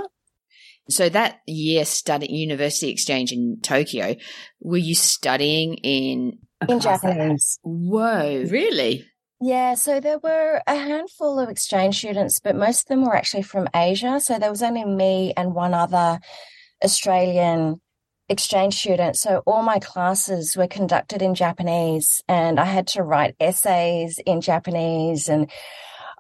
So 0.91 1.09
that 1.09 1.41
year 1.47 1.85
study 1.87 2.31
university 2.31 2.91
exchange 2.91 3.33
in 3.33 3.61
Tokyo, 3.63 4.17
were 4.61 4.77
you 4.77 4.95
studying 4.95 5.75
in 5.77 6.39
in 6.69 6.81
Japanese? 6.81 7.59
Whoa. 7.63 8.45
Really? 8.49 9.07
Yeah, 9.41 9.75
so 9.75 10.01
there 10.01 10.19
were 10.19 10.63
a 10.67 10.75
handful 10.75 11.39
of 11.39 11.49
exchange 11.49 11.99
students, 11.99 12.41
but 12.41 12.57
most 12.57 12.83
of 12.83 12.87
them 12.87 13.05
were 13.05 13.17
actually 13.17 13.43
from 13.43 13.69
Asia. 13.75 14.21
So 14.21 14.39
there 14.39 14.51
was 14.51 14.63
only 14.63 14.85
me 14.85 15.35
and 15.37 15.55
one 15.55 15.75
other 15.75 16.21
Australian 16.83 17.81
exchange 18.29 18.77
student. 18.77 19.17
So 19.17 19.43
all 19.47 19.63
my 19.63 19.79
classes 19.79 20.57
were 20.57 20.67
conducted 20.67 21.21
in 21.21 21.35
Japanese 21.35 22.23
and 22.29 22.59
I 22.59 22.65
had 22.65 22.87
to 22.89 23.03
write 23.03 23.37
essays 23.39 24.19
in 24.25 24.41
Japanese 24.41 25.29
and 25.29 25.51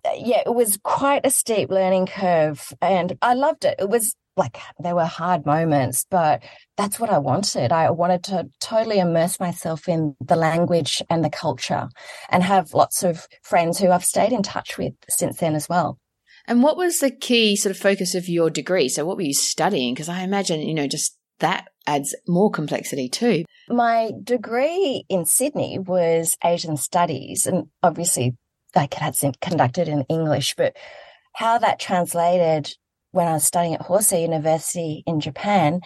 uh, 0.05 0.11
yeah, 0.17 0.43
it 0.45 0.55
was 0.55 0.79
quite 0.83 1.25
a 1.25 1.31
steep 1.31 1.71
learning 1.71 2.07
curve 2.07 2.73
and 2.83 3.17
I 3.23 3.35
loved 3.35 3.64
it. 3.64 3.76
It 3.79 3.88
was 3.88 4.14
like 4.37 4.59
there 4.79 4.95
were 4.95 5.05
hard 5.05 5.47
moments, 5.47 6.07
but 6.11 6.43
that's 6.76 6.99
what 6.99 7.11
I 7.11 7.19
wanted. 7.19 7.73
I 7.73 7.91
wanted 7.91 8.25
to 8.25 8.49
totally 8.61 8.99
immerse 8.99 9.38
myself 9.38 9.88
in 9.88 10.17
the 10.21 10.37
language 10.37 11.03
and 11.09 11.25
the 11.25 11.31
culture 11.31 11.88
and 12.29 12.43
have 12.43 12.75
lots 12.75 13.03
of 13.03 13.26
friends 13.43 13.79
who 13.79 13.91
I've 13.91 14.05
stayed 14.05 14.33
in 14.33 14.43
touch 14.43 14.76
with 14.76 14.95
since 15.09 15.38
then 15.38 15.55
as 15.55 15.69
well. 15.69 15.99
And 16.47 16.62
what 16.62 16.76
was 16.76 16.99
the 16.99 17.11
key 17.11 17.57
sort 17.57 17.75
of 17.75 17.81
focus 17.81 18.14
of 18.14 18.29
your 18.29 18.50
degree? 18.50 18.88
So 18.88 19.05
what 19.05 19.17
were 19.17 19.23
you 19.23 19.35
studying? 19.35 19.95
Because 19.95 20.09
I 20.09 20.23
imagine, 20.23 20.61
you 20.61 20.75
know, 20.75 20.87
just 20.87 21.17
that 21.38 21.69
adds 21.87 22.14
more 22.29 22.50
complexity 22.50 23.09
too. 23.09 23.45
My 23.69 24.11
degree 24.23 25.05
in 25.09 25.25
Sydney 25.25 25.79
was 25.79 26.37
Asian 26.45 26.76
studies, 26.76 27.47
and 27.47 27.69
obviously, 27.83 28.37
like 28.75 28.95
it 28.95 28.99
had 28.99 29.14
conducted 29.41 29.88
in 29.88 30.03
English, 30.09 30.55
but 30.57 30.76
how 31.35 31.59
that 31.59 31.81
translated 31.81 32.75
when 33.14 33.28
I 33.28 33.35
was 33.35 33.44
studying 33.44 33.75
at 33.75 33.80
Hosei 33.80 34.23
University 34.23 35.04
in 35.06 35.21
Japan, 35.21 35.80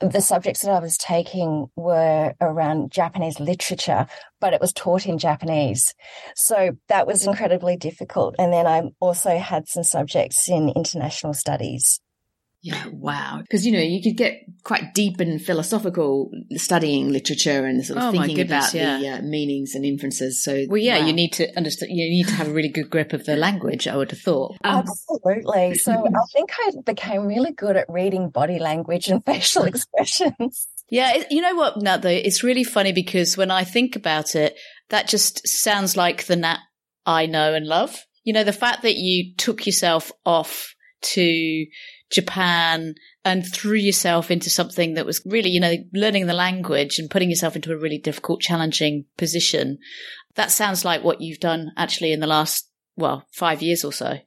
the 0.00 0.20
subjects 0.20 0.62
that 0.62 0.72
I 0.72 0.80
was 0.80 0.96
taking 0.96 1.70
were 1.76 2.34
around 2.40 2.90
Japanese 2.90 3.38
literature, 3.38 4.06
but 4.40 4.52
it 4.52 4.60
was 4.60 4.72
taught 4.72 5.06
in 5.06 5.18
Japanese. 5.18 5.94
So 6.34 6.76
that 6.88 7.06
was 7.06 7.26
incredibly 7.26 7.76
difficult. 7.76 8.34
And 8.38 8.52
then 8.52 8.66
I 8.66 8.90
also 9.00 9.38
had 9.38 9.68
some 9.68 9.84
subjects 9.84 10.48
in 10.48 10.70
international 10.70 11.34
studies. 11.34 12.00
Yeah, 12.62 12.86
wow. 12.92 13.40
Because, 13.42 13.66
you 13.66 13.72
know, 13.72 13.80
you 13.80 14.00
could 14.00 14.16
get 14.16 14.44
quite 14.62 14.94
deep 14.94 15.18
and 15.18 15.42
philosophical 15.42 16.30
studying 16.52 17.12
literature 17.12 17.66
and 17.66 17.84
sort 17.84 17.98
of 17.98 18.04
oh 18.04 18.10
thinking 18.12 18.36
goodness, 18.36 18.72
about 18.72 18.80
yeah. 18.80 18.98
the 18.98 19.08
uh, 19.08 19.22
meanings 19.22 19.74
and 19.74 19.84
inferences. 19.84 20.44
So, 20.44 20.66
well, 20.68 20.78
yeah, 20.78 21.00
wow. 21.00 21.06
you 21.06 21.12
need 21.12 21.32
to 21.34 21.56
understand, 21.56 21.90
you 21.90 22.08
need 22.08 22.28
to 22.28 22.34
have 22.34 22.46
a 22.46 22.52
really 22.52 22.68
good 22.68 22.88
grip 22.88 23.12
of 23.12 23.26
the 23.26 23.34
language, 23.34 23.88
I 23.88 23.96
would 23.96 24.12
have 24.12 24.20
thought. 24.20 24.56
Um, 24.62 24.84
Absolutely. 24.86 25.74
So 25.74 25.92
I 25.92 26.20
think 26.32 26.50
I 26.56 26.70
became 26.86 27.26
really 27.26 27.50
good 27.50 27.76
at 27.76 27.86
reading 27.88 28.30
body 28.30 28.60
language 28.60 29.08
and 29.08 29.24
facial 29.26 29.64
expressions. 29.64 30.68
Yeah, 30.88 31.24
you 31.30 31.40
know 31.40 31.56
what, 31.56 31.82
Nat, 31.82 32.02
though? 32.02 32.10
It's 32.10 32.44
really 32.44 32.64
funny 32.64 32.92
because 32.92 33.36
when 33.36 33.50
I 33.50 33.64
think 33.64 33.96
about 33.96 34.36
it, 34.36 34.56
that 34.90 35.08
just 35.08 35.48
sounds 35.48 35.96
like 35.96 36.26
the 36.26 36.36
Nat 36.36 36.58
I 37.06 37.26
know 37.26 37.54
and 37.54 37.66
love. 37.66 38.06
You 38.22 38.32
know, 38.32 38.44
the 38.44 38.52
fact 38.52 38.82
that 38.82 38.94
you 38.96 39.34
took 39.36 39.66
yourself 39.66 40.12
off 40.24 40.76
to 41.02 41.66
Japan 42.12 42.94
and 43.24 43.46
threw 43.46 43.76
yourself 43.76 44.30
into 44.30 44.50
something 44.50 44.94
that 44.94 45.06
was 45.06 45.22
really, 45.24 45.50
you 45.50 45.60
know, 45.60 45.76
learning 45.92 46.26
the 46.26 46.34
language 46.34 46.98
and 46.98 47.10
putting 47.10 47.30
yourself 47.30 47.56
into 47.56 47.72
a 47.72 47.78
really 47.78 47.98
difficult, 47.98 48.40
challenging 48.40 49.06
position. 49.16 49.78
That 50.34 50.50
sounds 50.50 50.84
like 50.84 51.02
what 51.02 51.20
you've 51.20 51.40
done 51.40 51.72
actually 51.76 52.12
in 52.12 52.20
the 52.20 52.26
last, 52.26 52.68
well, 52.96 53.26
five 53.32 53.62
years 53.62 53.84
or 53.84 53.92
so. 53.92 54.18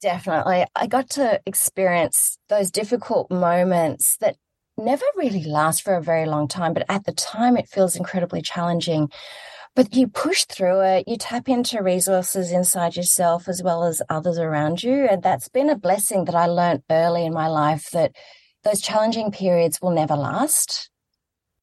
Definitely. 0.00 0.66
I 0.76 0.86
got 0.86 1.10
to 1.10 1.40
experience 1.46 2.38
those 2.48 2.70
difficult 2.70 3.30
moments 3.30 4.16
that 4.18 4.36
never 4.76 5.04
really 5.16 5.44
last 5.44 5.82
for 5.82 5.94
a 5.94 6.02
very 6.02 6.26
long 6.26 6.48
time, 6.48 6.74
but 6.74 6.84
at 6.88 7.04
the 7.04 7.12
time 7.12 7.56
it 7.56 7.68
feels 7.68 7.96
incredibly 7.96 8.42
challenging 8.42 9.08
but 9.74 9.94
you 9.94 10.06
push 10.06 10.44
through 10.44 10.80
it, 10.82 11.08
you 11.08 11.16
tap 11.16 11.48
into 11.48 11.82
resources 11.82 12.52
inside 12.52 12.96
yourself 12.96 13.48
as 13.48 13.62
well 13.62 13.84
as 13.84 14.00
others 14.08 14.38
around 14.38 14.82
you. 14.82 15.06
And 15.06 15.22
that's 15.22 15.48
been 15.48 15.68
a 15.68 15.76
blessing 15.76 16.26
that 16.26 16.34
I 16.34 16.46
learned 16.46 16.82
early 16.90 17.26
in 17.26 17.34
my 17.34 17.48
life 17.48 17.90
that 17.90 18.12
those 18.62 18.80
challenging 18.80 19.32
periods 19.32 19.80
will 19.82 19.90
never 19.90 20.14
last. 20.14 20.90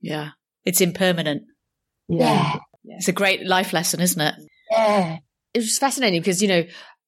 Yeah. 0.01 0.31
It's 0.65 0.81
impermanent. 0.81 1.43
Yeah. 2.09 2.57
yeah. 2.83 2.97
It's 2.97 3.07
a 3.07 3.13
great 3.13 3.45
life 3.45 3.71
lesson, 3.71 4.01
isn't 4.01 4.21
it? 4.21 4.35
Yeah. 4.69 5.17
It 5.53 5.59
was 5.59 5.77
fascinating 5.77 6.19
because, 6.19 6.41
you 6.41 6.47
know, 6.49 6.63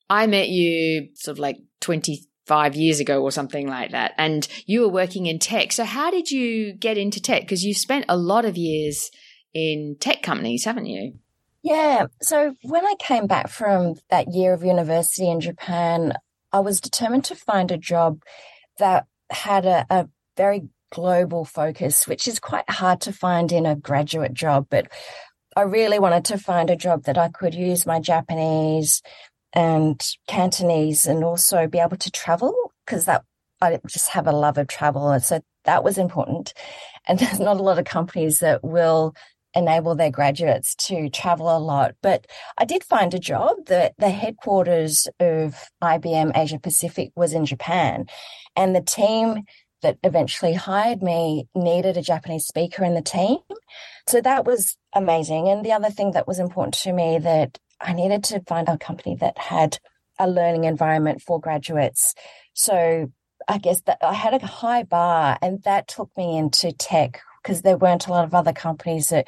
I 0.09 0.27
met 0.27 0.49
you 0.49 1.09
sort 1.15 1.35
of 1.35 1.39
like 1.39 1.57
25 1.81 2.75
years 2.75 2.99
ago 2.99 3.21
or 3.21 3.31
something 3.31 3.67
like 3.67 3.91
that, 3.91 4.13
and 4.17 4.47
you 4.65 4.81
were 4.81 4.89
working 4.89 5.25
in 5.27 5.39
tech. 5.39 5.71
So, 5.71 5.85
how 5.85 6.11
did 6.11 6.29
you 6.29 6.73
get 6.73 6.97
into 6.97 7.21
tech? 7.21 7.41
Because 7.43 7.63
you 7.63 7.73
spent 7.73 8.05
a 8.09 8.17
lot 8.17 8.43
of 8.43 8.57
years 8.57 9.09
in 9.53 9.97
tech 9.99 10.21
companies, 10.21 10.65
haven't 10.65 10.87
you? 10.87 11.13
Yeah. 11.63 12.07
So 12.21 12.55
when 12.63 12.85
I 12.85 12.95
came 12.99 13.27
back 13.27 13.49
from 13.49 13.95
that 14.09 14.33
year 14.33 14.53
of 14.53 14.63
university 14.63 15.29
in 15.29 15.39
Japan, 15.39 16.13
I 16.51 16.59
was 16.59 16.81
determined 16.81 17.25
to 17.25 17.35
find 17.35 17.71
a 17.71 17.77
job 17.77 18.21
that 18.79 19.05
had 19.29 19.65
a, 19.65 19.85
a 19.89 20.09
very 20.35 20.67
global 20.91 21.45
focus, 21.45 22.07
which 22.07 22.27
is 22.27 22.39
quite 22.39 22.69
hard 22.69 23.01
to 23.01 23.13
find 23.13 23.51
in 23.51 23.65
a 23.65 23.75
graduate 23.75 24.33
job. 24.33 24.67
But 24.69 24.91
I 25.55 25.61
really 25.61 25.99
wanted 25.99 26.25
to 26.25 26.37
find 26.37 26.69
a 26.69 26.75
job 26.75 27.03
that 27.03 27.17
I 27.17 27.29
could 27.29 27.55
use 27.55 27.85
my 27.85 27.99
Japanese 27.99 29.01
and 29.53 30.01
Cantonese 30.27 31.05
and 31.05 31.23
also 31.23 31.67
be 31.67 31.79
able 31.79 31.97
to 31.97 32.11
travel 32.11 32.53
because 32.85 33.05
that 33.05 33.23
I 33.61 33.79
just 33.87 34.09
have 34.09 34.27
a 34.27 34.31
love 34.31 34.57
of 34.57 34.67
travel. 34.67 35.09
And 35.09 35.23
so 35.23 35.39
that 35.65 35.83
was 35.83 35.97
important. 35.97 36.53
And 37.07 37.19
there's 37.19 37.39
not 37.39 37.57
a 37.57 37.63
lot 37.63 37.79
of 37.79 37.85
companies 37.85 38.39
that 38.39 38.63
will 38.63 39.15
enable 39.55 39.95
their 39.95 40.11
graduates 40.11 40.75
to 40.75 41.09
travel 41.09 41.55
a 41.55 41.59
lot. 41.59 41.95
But 42.01 42.27
I 42.57 42.65
did 42.65 42.83
find 42.83 43.13
a 43.13 43.19
job 43.19 43.65
that 43.67 43.93
the 43.97 44.09
headquarters 44.09 45.07
of 45.19 45.69
IBM 45.81 46.35
Asia 46.35 46.59
Pacific 46.59 47.11
was 47.15 47.33
in 47.33 47.45
Japan. 47.45 48.07
And 48.55 48.75
the 48.75 48.81
team 48.81 49.43
that 49.81 49.97
eventually 50.03 50.53
hired 50.53 51.03
me 51.03 51.47
needed 51.53 51.97
a 51.97 52.01
Japanese 52.01 52.47
speaker 52.47 52.83
in 52.83 52.95
the 52.95 53.01
team. 53.01 53.37
So 54.07 54.21
that 54.21 54.45
was 54.45 54.77
amazing. 54.93 55.49
And 55.49 55.63
the 55.63 55.73
other 55.73 55.89
thing 55.89 56.11
that 56.11 56.27
was 56.27 56.39
important 56.39 56.73
to 56.75 56.93
me 56.93 57.19
that 57.19 57.59
I 57.79 57.93
needed 57.93 58.23
to 58.25 58.41
find 58.47 58.67
a 58.67 58.77
company 58.77 59.15
that 59.17 59.37
had 59.37 59.77
a 60.17 60.27
learning 60.27 60.63
environment 60.63 61.21
for 61.21 61.39
graduates. 61.39 62.15
So 62.53 63.11
I 63.47 63.57
guess 63.57 63.81
that 63.81 63.97
I 64.01 64.13
had 64.13 64.33
a 64.33 64.45
high 64.45 64.83
bar 64.83 65.37
and 65.41 65.61
that 65.63 65.87
took 65.87 66.09
me 66.17 66.37
into 66.37 66.71
tech 66.71 67.21
because 67.43 67.61
there 67.61 67.77
weren't 67.77 68.07
a 68.07 68.11
lot 68.11 68.25
of 68.25 68.33
other 68.33 68.53
companies 68.53 69.07
that 69.09 69.27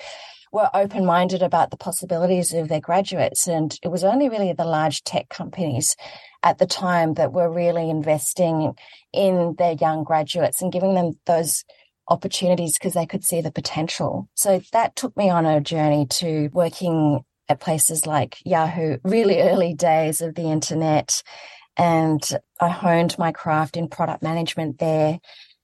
were 0.52 0.70
open 0.74 1.06
minded 1.06 1.44
about 1.44 1.70
the 1.70 1.78
possibilities 1.78 2.54
of 2.54 2.70
their 2.70 2.80
graduates. 2.80 3.46
And 3.46 3.78
it 3.84 3.90
was 3.90 4.06
only 4.06 4.30
really 4.30 4.54
the 4.54 4.64
large 4.64 5.04
tech 5.04 5.28
companies 5.30 5.98
at 6.44 6.60
the 6.60 6.66
time 6.66 7.16
that 7.16 7.34
were 7.34 7.52
really 7.52 7.90
investing 7.90 8.74
in 9.12 9.56
their 9.58 9.74
young 9.74 10.04
graduates 10.04 10.62
and 10.62 10.72
giving 10.72 10.96
them 10.96 11.20
those 11.26 11.66
opportunities 12.08 12.78
because 12.78 12.94
they 12.94 13.06
could 13.06 13.26
see 13.26 13.42
the 13.42 13.52
potential. 13.52 14.30
So 14.36 14.62
that 14.72 14.96
took 14.96 15.18
me 15.18 15.30
on 15.30 15.46
a 15.46 15.60
journey 15.60 16.06
to 16.12 16.50
working 16.54 17.26
at 17.50 17.60
places 17.60 18.06
like 18.06 18.38
Yahoo, 18.46 18.98
really 19.04 19.42
early 19.42 19.74
days 19.74 20.22
of 20.22 20.36
the 20.36 20.52
internet. 20.52 21.22
And 21.78 22.22
I 22.62 22.70
honed 22.70 23.18
my 23.20 23.32
craft 23.32 23.76
in 23.76 23.90
product 23.90 24.24
management 24.24 24.80
there 24.80 25.20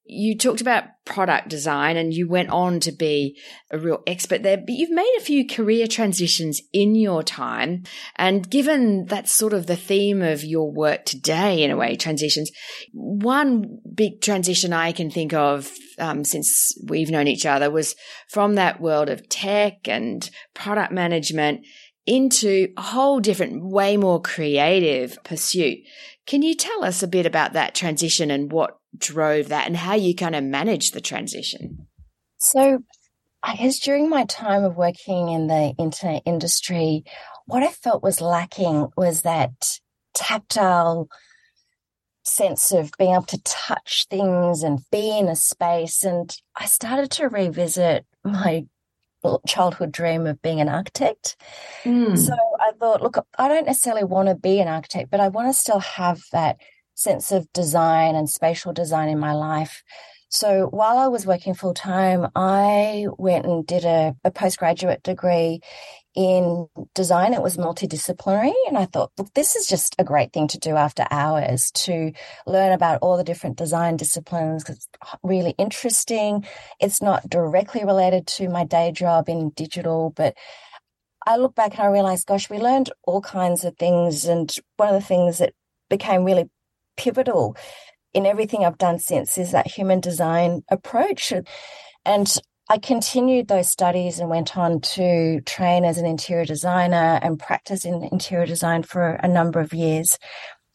you 0.06 0.38
talked 0.38 0.62
about 0.62 0.86
product 1.06 1.48
design 1.48 1.96
and 1.96 2.14
you 2.14 2.28
went 2.28 2.50
on 2.50 2.80
to 2.82 2.92
be 2.92 3.40
a 3.70 3.78
real 3.78 4.02
expert 4.06 4.44
there, 4.44 4.58
but 4.58 4.70
you've 4.70 4.90
made 4.90 5.16
a 5.18 5.24
few 5.24 5.48
career 5.48 5.88
transitions 5.88 6.62
in 6.74 6.96
your 6.96 7.24
time. 7.24 7.84
And 8.16 8.50
given 8.50 9.06
that's 9.06 9.32
sort 9.32 9.54
of 9.54 9.68
the 9.68 9.76
theme 9.76 10.22
of 10.22 10.44
your 10.44 10.72
work 10.72 11.06
today, 11.06 11.64
in 11.64 11.72
a 11.72 11.78
way, 11.78 11.96
transitions, 11.96 12.52
one 12.94 13.80
big 13.94 14.22
transition 14.22 14.74
I 14.74 14.92
can 14.92 15.10
think 15.10 15.34
of 15.34 15.72
um, 16.00 16.24
since 16.24 16.78
we've 16.88 17.12
known 17.12 17.28
each 17.28 17.46
other 17.46 17.70
was 17.70 17.96
from 18.28 18.56
that 18.56 18.82
world 18.82 19.10
of 19.10 19.30
tech 19.30 19.88
and 19.88 20.30
product 20.54 20.92
management 20.92 21.66
into 22.06 22.74
a 22.78 22.82
whole 22.82 23.20
different, 23.20 23.64
way 23.64 23.96
more 23.96 24.22
creative 24.22 25.24
pursuit. 25.24 25.78
Can 26.26 26.42
you 26.42 26.56
tell 26.56 26.84
us 26.84 27.04
a 27.04 27.08
bit 27.08 27.26
about 27.26 27.54
that 27.54 27.76
transition 27.76 28.32
and 28.32 28.52
what 28.52 28.81
drove 28.98 29.50
that 29.50 29.68
and 29.68 29.78
how 29.78 29.96
you 29.96 30.16
kind 30.16 30.36
of 30.36 30.44
managed 30.44 30.94
the 30.94 31.02
transition? 31.02 31.88
So, 32.38 32.84
I 33.44 33.56
guess 33.56 33.80
during 33.80 34.10
my 34.10 34.26
time 34.26 34.64
of 34.64 34.76
working 34.76 35.30
in 35.30 35.48
the 35.48 35.74
internet 35.78 36.24
industry, 36.26 37.04
what 37.46 37.64
I 37.64 37.70
felt 37.70 38.04
was 38.04 38.22
lacking 38.22 38.90
was 38.96 39.24
that 39.24 39.80
tactile 40.14 41.10
sense 42.24 42.72
of 42.72 42.92
being 43.00 43.14
able 43.14 43.24
to 43.24 43.42
touch 43.44 44.06
things 44.10 44.64
and 44.64 44.80
be 44.92 45.18
in 45.18 45.28
a 45.28 45.36
space. 45.36 46.04
And 46.04 46.36
I 46.56 46.66
started 46.66 47.10
to 47.12 47.30
revisit 47.30 48.06
my 48.24 48.66
childhood 49.48 49.92
dream 49.92 50.26
of 50.26 50.42
being 50.42 50.62
an 50.62 50.70
architect. 50.70 51.36
Mm. 51.84 52.18
So 52.18 52.34
I 52.60 52.72
thought, 52.80 53.02
look, 53.02 53.18
I 53.38 53.48
don't 53.48 53.66
necessarily 53.66 54.04
want 54.04 54.30
to 54.30 54.36
be 54.36 54.60
an 54.60 54.68
architect, 54.68 55.12
but 55.12 55.20
I 55.20 55.28
want 55.28 55.48
to 55.48 55.54
still 55.54 55.80
have 55.80 56.22
that 56.32 56.58
sense 57.02 57.32
of 57.32 57.52
design 57.54 58.16
and 58.16 58.30
spatial 58.30 58.74
design 58.74 59.10
in 59.10 59.20
my 59.20 59.34
life. 59.34 59.84
So 60.34 60.68
while 60.68 60.98
I 60.98 61.08
was 61.08 61.26
working 61.26 61.54
full 61.54 61.74
time, 61.74 62.28
I 62.36 63.08
went 63.18 63.46
and 63.46 63.68
did 63.68 63.84
a, 63.84 64.16
a, 64.24 64.32
postgraduate 64.32 65.04
degree 65.04 65.60
in 66.16 66.68
design. 66.96 67.34
It 67.34 67.42
was 67.42 67.58
multidisciplinary. 67.58 68.54
And 68.70 68.78
I 68.78 68.86
thought, 68.86 69.12
look, 69.18 69.34
this 69.34 69.58
is 69.58 69.68
just 69.68 69.94
a 70.00 70.06
great 70.06 70.32
thing 70.32 70.48
to 70.48 70.58
do 70.58 70.78
after 70.78 71.06
hours 71.12 71.70
to 71.72 72.14
learn 72.48 72.72
about 72.72 73.00
all 73.02 73.18
the 73.18 73.26
different 73.26 73.58
design 73.58 73.98
disciplines. 73.98 74.70
It's 74.70 74.88
really 75.22 75.54
interesting. 75.58 76.46
It's 76.80 77.02
not 77.02 77.30
directly 77.30 77.84
related 77.84 78.26
to 78.28 78.48
my 78.48 78.64
day 78.64 78.94
job 78.94 79.28
in 79.28 79.50
digital, 79.50 80.14
but 80.16 80.34
I 81.28 81.36
look 81.36 81.56
back 81.56 81.74
and 81.74 81.82
I 81.82 81.92
realized, 81.92 82.26
gosh, 82.26 82.50
we 82.50 82.58
learned 82.58 82.90
all 83.04 83.20
kinds 83.20 83.66
of 83.66 83.76
things. 83.76 84.24
And 84.24 84.50
one 84.78 84.96
of 84.96 84.96
the 84.96 85.06
things 85.06 85.40
that 85.40 85.54
became 85.90 86.24
really 86.24 86.50
pivotal 87.02 87.58
in 88.14 88.26
everything 88.26 88.66
I've 88.66 88.78
done 88.78 89.00
since 89.00 89.38
is 89.38 89.52
that 89.52 89.68
human 89.68 90.00
design 90.00 90.64
approach. 90.70 91.34
And 92.06 92.38
I 92.70 92.78
continued 92.78 93.48
those 93.48 93.70
studies 93.70 94.20
and 94.20 94.30
went 94.30 94.58
on 94.58 94.82
to 94.96 95.42
train 95.42 95.86
as 95.86 95.98
an 95.98 96.06
interior 96.06 96.46
designer 96.46 97.20
and 97.22 97.40
practice 97.40 97.86
in 97.86 98.04
interior 98.04 98.46
design 98.46 98.84
for 98.84 99.12
a 99.16 99.28
number 99.28 99.60
of 99.60 99.74
years. 99.74 100.20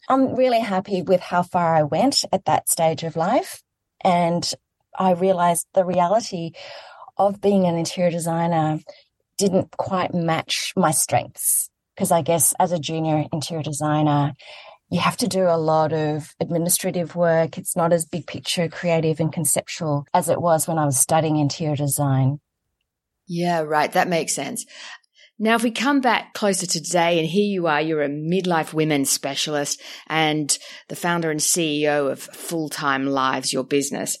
I'm 0.09 0.35
really 0.35 0.59
happy 0.61 1.01
with 1.01 1.21
how 1.21 1.43
far 1.43 1.75
I 1.75 1.83
went 1.83 2.23
at 2.31 2.45
that 2.45 2.69
stage 2.69 3.03
of 3.03 3.15
life. 3.15 3.63
And 4.03 4.49
I 4.97 5.11
realized 5.13 5.67
the 5.73 5.85
reality 5.85 6.51
of 7.17 7.41
being 7.41 7.65
an 7.65 7.77
interior 7.77 8.11
designer 8.11 8.79
didn't 9.37 9.71
quite 9.77 10.13
match 10.13 10.73
my 10.75 10.91
strengths. 10.91 11.69
Because 11.95 12.11
I 12.11 12.21
guess 12.21 12.53
as 12.59 12.71
a 12.71 12.79
junior 12.79 13.25
interior 13.33 13.63
designer, 13.63 14.33
you 14.89 14.99
have 14.99 15.17
to 15.17 15.27
do 15.27 15.43
a 15.43 15.57
lot 15.57 15.91
of 15.91 16.33
administrative 16.39 17.15
work. 17.15 17.57
It's 17.57 17.75
not 17.75 17.91
as 17.91 18.05
big 18.05 18.25
picture, 18.25 18.69
creative, 18.69 19.19
and 19.19 19.31
conceptual 19.31 20.05
as 20.13 20.29
it 20.29 20.41
was 20.41 20.67
when 20.67 20.77
I 20.77 20.85
was 20.85 20.97
studying 20.97 21.37
interior 21.37 21.75
design. 21.75 22.39
Yeah, 23.27 23.61
right. 23.61 23.91
That 23.91 24.07
makes 24.07 24.33
sense. 24.33 24.65
Now, 25.39 25.55
if 25.55 25.63
we 25.63 25.71
come 25.71 26.01
back 26.01 26.33
closer 26.33 26.65
to 26.65 26.81
today, 26.81 27.19
and 27.19 27.27
here 27.27 27.45
you 27.45 27.67
are, 27.67 27.81
you're 27.81 28.01
a 28.01 28.09
midlife 28.09 28.73
women 28.73 29.05
specialist 29.05 29.79
and 30.07 30.57
the 30.87 30.95
founder 30.95 31.29
and 31.29 31.39
CEO 31.39 32.09
of 32.11 32.21
Full 32.21 32.69
Time 32.69 33.05
Lives, 33.05 33.53
your 33.53 33.63
business. 33.63 34.17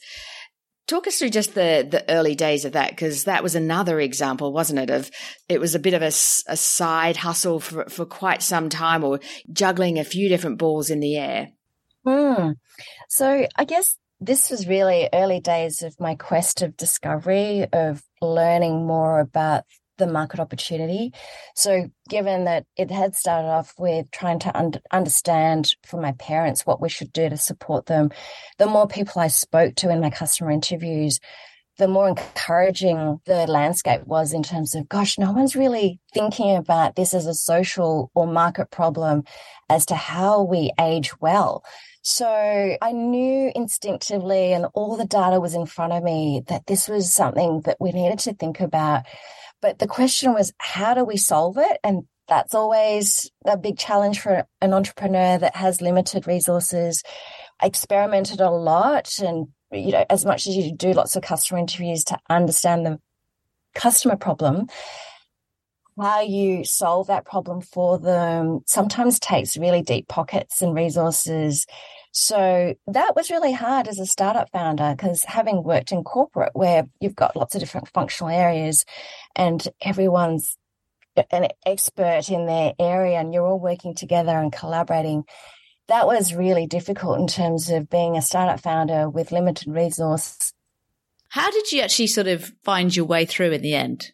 Talk 0.87 1.05
us 1.05 1.19
through 1.19 1.31
just 1.31 1.53
the 1.53 1.85
the 1.89 2.09
early 2.09 2.33
days 2.33 2.63
of 2.63 2.71
that, 2.71 2.91
because 2.91 3.25
that 3.25 3.43
was 3.43 3.55
another 3.55 3.99
example, 3.99 4.53
wasn't 4.53 4.79
it? 4.79 4.89
Of 4.89 5.11
it 5.49 5.59
was 5.59 5.75
a 5.75 5.79
bit 5.79 5.93
of 5.93 6.01
a, 6.01 6.07
a 6.07 6.57
side 6.57 7.17
hustle 7.17 7.59
for 7.59 7.85
for 7.89 8.05
quite 8.05 8.41
some 8.41 8.69
time, 8.69 9.03
or 9.03 9.19
juggling 9.51 9.99
a 9.99 10.05
few 10.05 10.29
different 10.29 10.57
balls 10.57 10.89
in 10.89 11.01
the 11.01 11.17
air. 11.17 11.49
Hmm. 12.05 12.51
So 13.09 13.47
I 13.55 13.65
guess 13.65 13.97
this 14.21 14.49
was 14.49 14.67
really 14.67 15.09
early 15.13 15.41
days 15.41 15.83
of 15.83 15.99
my 15.99 16.15
quest 16.15 16.61
of 16.61 16.77
discovery, 16.77 17.67
of 17.73 18.01
learning 18.21 18.87
more 18.87 19.19
about 19.19 19.63
the 19.97 20.07
market 20.07 20.39
opportunity. 20.39 21.13
So, 21.55 21.89
given 22.09 22.45
that 22.45 22.65
it 22.75 22.91
had 22.91 23.15
started 23.15 23.47
off 23.47 23.73
with 23.77 24.09
trying 24.11 24.39
to 24.39 24.57
un- 24.57 24.73
understand 24.91 25.75
for 25.85 25.99
my 26.01 26.13
parents 26.13 26.65
what 26.65 26.81
we 26.81 26.89
should 26.89 27.11
do 27.13 27.29
to 27.29 27.37
support 27.37 27.85
them, 27.87 28.11
the 28.57 28.67
more 28.67 28.87
people 28.87 29.21
I 29.21 29.27
spoke 29.27 29.75
to 29.75 29.89
in 29.89 30.01
my 30.01 30.09
customer 30.09 30.51
interviews, 30.51 31.19
the 31.77 31.87
more 31.87 32.09
encouraging 32.09 33.19
the 33.25 33.45
landscape 33.45 34.01
was 34.05 34.33
in 34.33 34.41
terms 34.41 34.73
of, 34.73 34.89
gosh, 34.89 35.17
no 35.17 35.31
one's 35.31 35.55
really 35.55 35.99
thinking 36.13 36.55
about 36.55 36.95
this 36.95 37.13
as 37.13 37.27
a 37.27 37.35
social 37.35 38.09
or 38.15 38.25
market 38.25 38.71
problem 38.71 39.23
as 39.69 39.85
to 39.85 39.95
how 39.95 40.41
we 40.41 40.71
age 40.79 41.19
well. 41.19 41.63
So 42.01 42.77
I 42.81 42.93
knew 42.93 43.51
instinctively, 43.53 44.53
and 44.53 44.67
all 44.73 44.95
the 44.95 45.05
data 45.05 45.39
was 45.39 45.53
in 45.53 45.65
front 45.65 45.93
of 45.93 46.03
me, 46.03 46.41
that 46.47 46.65
this 46.65 46.87
was 46.87 47.13
something 47.13 47.61
that 47.65 47.77
we 47.79 47.91
needed 47.91 48.19
to 48.19 48.33
think 48.33 48.59
about 48.59 49.05
but 49.61 49.79
the 49.79 49.87
question 49.87 50.33
was, 50.33 50.53
how 50.57 50.93
do 50.93 51.03
we 51.03 51.17
solve 51.17 51.57
it? 51.57 51.79
And 51.83 52.03
that's 52.27 52.53
always 52.53 53.31
a 53.45 53.57
big 53.57 53.77
challenge 53.77 54.19
for 54.19 54.45
an 54.61 54.73
entrepreneur 54.73 55.37
that 55.37 55.55
has 55.55 55.81
limited 55.81 56.27
resources. 56.27 57.03
I 57.61 57.67
experimented 57.67 58.41
a 58.41 58.51
lot 58.51 59.17
and, 59.19 59.47
you 59.71 59.91
know, 59.91 60.05
as 60.09 60.25
much 60.25 60.45
as 60.47 60.55
you 60.55 60.75
do 60.75 60.93
lots 60.93 61.15
of 61.15 61.23
customer 61.23 61.59
interviews 61.59 62.03
to 62.05 62.19
understand 62.29 62.85
the 62.85 62.99
customer 63.73 64.17
problem, 64.17 64.67
how 65.99 66.21
you 66.21 66.63
solve 66.63 67.07
that 67.07 67.25
problem 67.25 67.61
for 67.61 67.97
them 67.97 68.59
sometimes 68.67 69.19
takes 69.19 69.57
really 69.57 69.81
deep 69.81 70.07
pockets 70.07 70.61
and 70.61 70.75
resources 70.75 71.65
so 72.11 72.75
that 72.87 73.15
was 73.15 73.29
really 73.29 73.53
hard 73.53 73.87
as 73.87 73.99
a 73.99 74.05
startup 74.05 74.49
founder 74.51 74.95
because 74.95 75.23
having 75.23 75.63
worked 75.63 75.91
in 75.91 76.03
corporate 76.03 76.51
where 76.53 76.87
you've 76.99 77.15
got 77.15 77.35
lots 77.35 77.55
of 77.55 77.61
different 77.61 77.89
functional 77.89 78.29
areas 78.29 78.85
and 79.35 79.67
everyone's 79.81 80.57
an 81.31 81.47
expert 81.65 82.29
in 82.29 82.45
their 82.45 82.73
area 82.79 83.19
and 83.19 83.33
you're 83.33 83.45
all 83.45 83.59
working 83.59 83.95
together 83.95 84.37
and 84.37 84.51
collaborating. 84.51 85.23
That 85.87 86.05
was 86.05 86.33
really 86.33 86.67
difficult 86.67 87.19
in 87.19 87.27
terms 87.27 87.69
of 87.69 87.89
being 87.89 88.17
a 88.17 88.21
startup 88.21 88.59
founder 88.59 89.09
with 89.09 89.31
limited 89.31 89.71
resource. 89.71 90.53
How 91.29 91.49
did 91.51 91.71
you 91.71 91.81
actually 91.81 92.07
sort 92.07 92.27
of 92.27 92.51
find 92.63 92.95
your 92.95 93.05
way 93.05 93.25
through 93.25 93.51
in 93.51 93.61
the 93.61 93.75
end? 93.75 94.11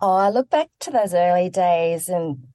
Oh, 0.00 0.12
I 0.12 0.30
look 0.30 0.50
back 0.50 0.68
to 0.80 0.90
those 0.90 1.14
early 1.14 1.50
days 1.50 2.08
and 2.08 2.48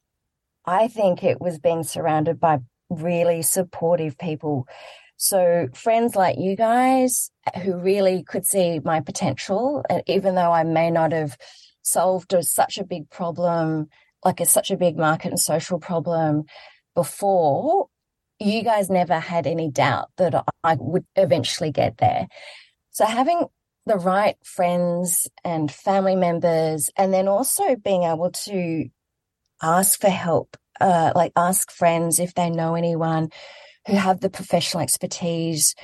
I 0.65 0.87
think 0.87 1.23
it 1.23 1.39
was 1.39 1.59
being 1.59 1.83
surrounded 1.83 2.39
by 2.39 2.59
really 2.89 3.41
supportive 3.41 4.17
people. 4.17 4.67
So 5.17 5.69
friends 5.73 6.15
like 6.15 6.37
you 6.37 6.55
guys 6.55 7.31
who 7.63 7.77
really 7.77 8.23
could 8.23 8.45
see 8.45 8.79
my 8.83 8.99
potential, 8.99 9.83
and 9.89 10.03
even 10.07 10.35
though 10.35 10.51
I 10.51 10.63
may 10.63 10.91
not 10.91 11.11
have 11.13 11.37
solved 11.81 12.35
such 12.41 12.77
a 12.77 12.83
big 12.83 13.09
problem, 13.09 13.87
like 14.23 14.41
a, 14.41 14.45
such 14.45 14.71
a 14.71 14.77
big 14.77 14.97
market 14.97 15.29
and 15.29 15.39
social 15.39 15.79
problem 15.79 16.45
before, 16.95 17.87
you 18.39 18.63
guys 18.63 18.89
never 18.89 19.19
had 19.19 19.47
any 19.47 19.69
doubt 19.69 20.09
that 20.17 20.43
I 20.63 20.75
would 20.77 21.05
eventually 21.15 21.71
get 21.71 21.97
there. 21.97 22.27
So 22.91 23.05
having 23.05 23.45
the 23.85 23.97
right 23.97 24.35
friends 24.43 25.29
and 25.43 25.71
family 25.71 26.15
members, 26.15 26.89
and 26.97 27.13
then 27.13 27.27
also 27.27 27.75
being 27.75 28.03
able 28.03 28.31
to 28.31 28.89
ask 29.61 30.01
for 30.01 30.09
help 30.09 30.57
uh, 30.79 31.11
like 31.15 31.31
ask 31.35 31.71
friends 31.71 32.19
if 32.19 32.33
they 32.33 32.49
know 32.49 32.75
anyone 32.75 33.29
who 33.87 33.95
have 33.95 34.19
the 34.19 34.29
professional 34.29 34.83
expertise 34.83 35.75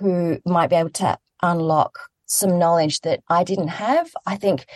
who 0.00 0.38
might 0.44 0.70
be 0.70 0.76
able 0.76 0.90
to 0.90 1.18
unlock 1.42 1.98
some 2.26 2.58
knowledge 2.58 3.00
that 3.00 3.20
I 3.28 3.44
didn't 3.44 3.68
have. 3.68 4.10
I 4.26 4.36
think 4.36 4.66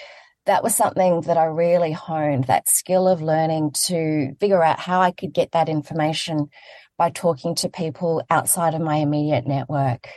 that 0.46 0.62
was 0.62 0.74
something 0.74 1.22
that 1.22 1.36
I 1.36 1.44
really 1.44 1.92
honed 1.92 2.44
that 2.44 2.68
skill 2.68 3.08
of 3.08 3.22
learning 3.22 3.72
to 3.86 4.34
figure 4.40 4.62
out 4.62 4.80
how 4.80 5.00
I 5.00 5.10
could 5.10 5.32
get 5.32 5.52
that 5.52 5.68
information 5.68 6.48
by 6.96 7.10
talking 7.10 7.54
to 7.56 7.68
people 7.68 8.22
outside 8.30 8.74
of 8.74 8.80
my 8.80 8.96
immediate 8.96 9.46
network. 9.46 10.08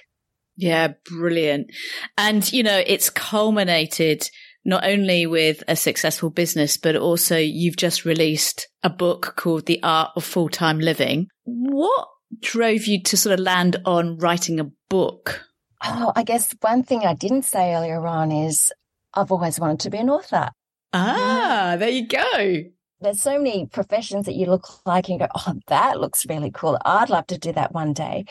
Yeah, 0.57 0.93
brilliant. 1.05 1.71
And, 2.17 2.51
you 2.51 2.63
know, 2.63 2.81
it's 2.85 3.09
culminated 3.09 4.29
not 4.63 4.85
only 4.85 5.25
with 5.25 5.63
a 5.67 5.75
successful 5.75 6.29
business, 6.29 6.77
but 6.77 6.95
also 6.95 7.37
you've 7.37 7.77
just 7.77 8.05
released 8.05 8.67
a 8.83 8.89
book 8.89 9.33
called 9.35 9.65
The 9.65 9.81
Art 9.83 10.11
of 10.15 10.23
Full 10.23 10.49
Time 10.49 10.79
Living. 10.79 11.27
What 11.43 12.07
drove 12.41 12.85
you 12.85 13.01
to 13.03 13.17
sort 13.17 13.33
of 13.33 13.43
land 13.43 13.77
on 13.85 14.17
writing 14.17 14.59
a 14.59 14.71
book? 14.89 15.45
Oh, 15.83 16.11
I 16.15 16.23
guess 16.23 16.53
one 16.61 16.83
thing 16.83 17.05
I 17.05 17.13
didn't 17.13 17.43
say 17.43 17.73
earlier 17.73 18.05
on 18.05 18.31
is 18.31 18.71
I've 19.13 19.31
always 19.31 19.59
wanted 19.59 19.79
to 19.81 19.89
be 19.89 19.97
an 19.97 20.09
author. 20.09 20.49
Ah, 20.93 21.75
there 21.79 21.89
you 21.89 22.07
go. 22.07 22.63
There's 22.99 23.21
so 23.21 23.39
many 23.39 23.65
professions 23.65 24.27
that 24.27 24.35
you 24.35 24.45
look 24.45 24.67
like 24.85 25.09
and 25.09 25.19
go, 25.19 25.27
oh, 25.33 25.55
that 25.67 25.99
looks 25.99 26.27
really 26.27 26.51
cool. 26.51 26.77
I'd 26.85 27.09
love 27.09 27.25
to 27.27 27.37
do 27.37 27.51
that 27.53 27.73
one 27.73 27.93
day. 27.93 28.25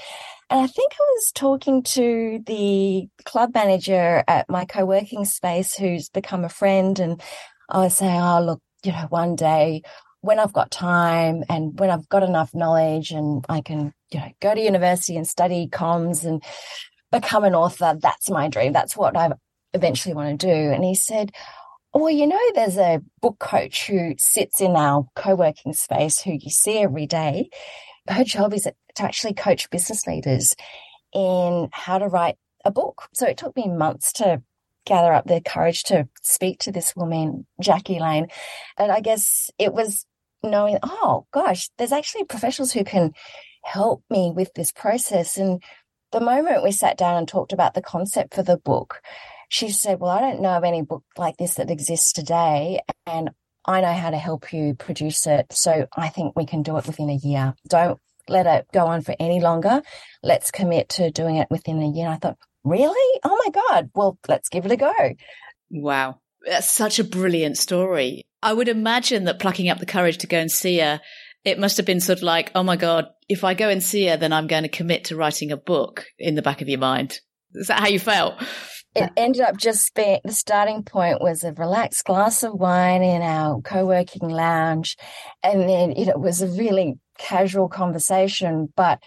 And 0.51 0.61
I 0.61 0.67
think 0.67 0.93
I 0.93 1.05
was 1.15 1.33
talking 1.33 1.83
to 1.85 2.41
the 2.45 3.09
club 3.25 3.55
manager 3.55 4.25
at 4.27 4.51
my 4.51 4.65
co 4.65 4.85
working 4.85 5.25
space 5.25 5.75
who's 5.77 6.09
become 6.09 6.45
a 6.45 6.49
friend. 6.49 6.99
And 6.99 7.23
I 7.69 7.79
was 7.79 7.97
saying, 7.97 8.21
oh, 8.21 8.43
look, 8.43 8.61
you 8.83 8.91
know, 8.91 9.07
one 9.11 9.37
day 9.37 9.83
when 10.23 10.41
I've 10.41 10.53
got 10.53 10.73
time 10.73 11.45
and 11.49 11.79
when 11.79 11.91
I've 11.91 12.09
got 12.09 12.25
enough 12.25 12.53
knowledge 12.53 13.13
and 13.13 13.45
I 13.49 13.61
can, 13.61 13.95
you 14.11 14.19
know, 14.19 14.31
go 14.41 14.55
to 14.55 14.61
university 14.61 15.17
and 15.17 15.27
study 15.27 15.69
comms 15.69 16.25
and 16.25 16.43
become 17.13 17.45
an 17.45 17.55
author, 17.55 17.97
that's 18.01 18.29
my 18.29 18.49
dream. 18.49 18.73
That's 18.73 18.97
what 18.97 19.17
I 19.17 19.31
eventually 19.73 20.15
want 20.15 20.41
to 20.41 20.47
do. 20.47 20.53
And 20.53 20.85
he 20.85 20.97
said, 20.97 21.31
well, 21.95 22.11
you 22.11 22.27
know, 22.27 22.41
there's 22.55 22.77
a 22.77 23.01
book 23.21 23.39
coach 23.39 23.87
who 23.87 24.15
sits 24.19 24.61
in 24.61 24.73
our 24.77 25.07
co 25.15 25.35
working 25.37 25.73
space 25.73 26.21
who 26.21 26.33
you 26.33 26.51
see 26.51 26.79
every 26.79 27.07
day. 27.07 27.51
Her 28.09 28.25
job 28.25 28.55
is 28.55 28.63
to 28.65 29.03
actually 29.03 29.35
coach 29.35 29.71
business 29.71 30.07
leaders 30.07 30.57
in 31.13 31.69
how 31.73 31.99
to 31.99 32.07
write 32.07 32.37
a 32.65 32.71
book. 32.71 33.09
So 33.13 33.27
it 33.27 33.37
took 33.37 33.57
me 33.57 33.69
months 33.69 34.13
to 34.15 34.43
gather 34.87 35.13
up 35.13 35.27
the 35.27 35.41
courage 35.41 35.85
to 35.85 36.09
speak 36.23 36.59
to 36.61 36.73
this 36.73 36.97
woman, 36.97 37.47
Jackie 37.61 38.01
Lane. 38.01 38.29
And 38.77 38.91
I 38.91 39.01
guess 39.01 39.51
it 39.59 39.73
was 39.73 40.07
knowing, 40.43 40.79
oh 40.83 41.27
gosh, 41.33 41.69
there's 41.79 41.93
actually 41.93 42.25
professionals 42.25 42.73
who 42.73 42.85
can 42.85 43.13
help 43.63 44.03
me 44.11 44.33
with 44.35 44.53
this 44.55 44.73
process. 44.73 45.37
And 45.37 45.63
the 46.13 46.21
moment 46.21 46.63
we 46.63 46.73
sat 46.73 46.97
down 46.97 47.17
and 47.17 47.29
talked 47.29 47.53
about 47.53 47.75
the 47.75 47.83
concept 47.83 48.35
for 48.35 48.43
the 48.43 48.57
book, 48.57 49.03
she 49.49 49.71
said, 49.71 50.01
Well, 50.01 50.11
I 50.11 50.21
don't 50.21 50.41
know 50.41 50.57
of 50.57 50.65
any 50.65 50.83
book 50.83 51.05
like 51.17 51.37
this 51.37 51.57
that 51.57 51.71
exists 51.71 52.13
today. 52.13 52.81
And 53.07 53.31
I 53.65 53.81
know 53.81 53.93
how 53.93 54.11
to 54.11 54.19
help 54.19 54.53
you 54.53 54.75
produce 54.75 55.27
it. 55.27 55.47
So 55.53 55.87
I 55.97 56.09
think 56.09 56.35
we 56.37 56.47
can 56.47 56.63
do 56.63 56.77
it 56.77 56.87
within 56.87 57.11
a 57.11 57.15
year. 57.15 57.55
Don't 57.69 58.01
let 58.29 58.47
it 58.47 58.67
go 58.73 58.87
on 58.87 59.03
for 59.03 59.15
any 59.19 59.41
longer. 59.41 59.83
Let's 60.23 60.51
commit 60.51 60.89
to 60.91 61.11
doing 61.11 61.37
it 61.37 61.49
within 61.51 61.83
a 61.83 61.89
year. 61.89 62.09
I 62.09 62.17
thought, 62.17 62.39
Really? 62.65 63.21
Oh 63.25 63.39
my 63.45 63.51
God. 63.51 63.91
Well, 63.95 64.19
let's 64.29 64.49
give 64.49 64.67
it 64.67 64.73
a 64.73 64.77
go. 64.77 64.93
Wow. 65.71 66.21
That's 66.47 66.71
such 66.71 66.99
a 66.99 67.05
brilliant 67.05 67.57
story. 67.59 68.25
I 68.43 68.53
would 68.53 68.69
imagine 68.69 69.25
that 69.25 69.39
plucking 69.39 69.69
up 69.69 69.79
the 69.79 69.87
courage 69.87 70.19
to 70.19 70.27
go 70.27 70.39
and 70.39 70.51
see 70.51 70.79
her, 70.79 71.01
it 71.45 71.59
must 71.59 71.77
have 71.77 71.87
been 71.87 72.01
sort 72.01 72.19
of 72.19 72.23
like, 72.23 72.51
oh 72.55 72.63
my 72.63 72.77
God, 72.77 73.07
if 73.29 73.45
I 73.45 73.55
go 73.55 73.69
and 73.69 73.83
see 73.83 74.07
her, 74.07 74.17
then 74.17 74.33
I'm 74.33 74.47
going 74.47 74.63
to 74.63 74.69
commit 74.69 75.07
to 75.07 75.17
writing 75.17 75.53
a 75.53 75.57
book 75.57 76.07
in 76.19 76.35
the 76.35 76.43
back 76.43 76.61
of 76.61 76.69
your 76.69 76.79
mind. 76.79 77.21
Is 77.55 77.69
that 77.69 77.81
how 77.81 77.89
you 77.89 77.99
felt? 77.99 78.35
It 78.95 79.11
ended 79.17 79.43
up 79.43 79.57
just 79.57 79.95
being 79.95 80.21
the 80.25 80.33
starting 80.33 80.83
point 80.83 81.23
was 81.23 81.45
a 81.45 81.53
relaxed 81.53 82.05
glass 82.05 82.43
of 82.43 82.55
wine 82.55 83.03
in 83.03 83.23
our 83.23 83.61
co 83.61 83.87
working 83.87 84.29
lounge. 84.29 84.97
And 85.43 85.69
then 85.69 85.93
you 85.93 86.07
know, 86.07 86.13
it 86.13 86.21
was 86.21 86.43
a 86.43 86.49
really 86.49 86.99
casual 87.17 87.69
conversation, 87.69 88.73
but 88.75 89.01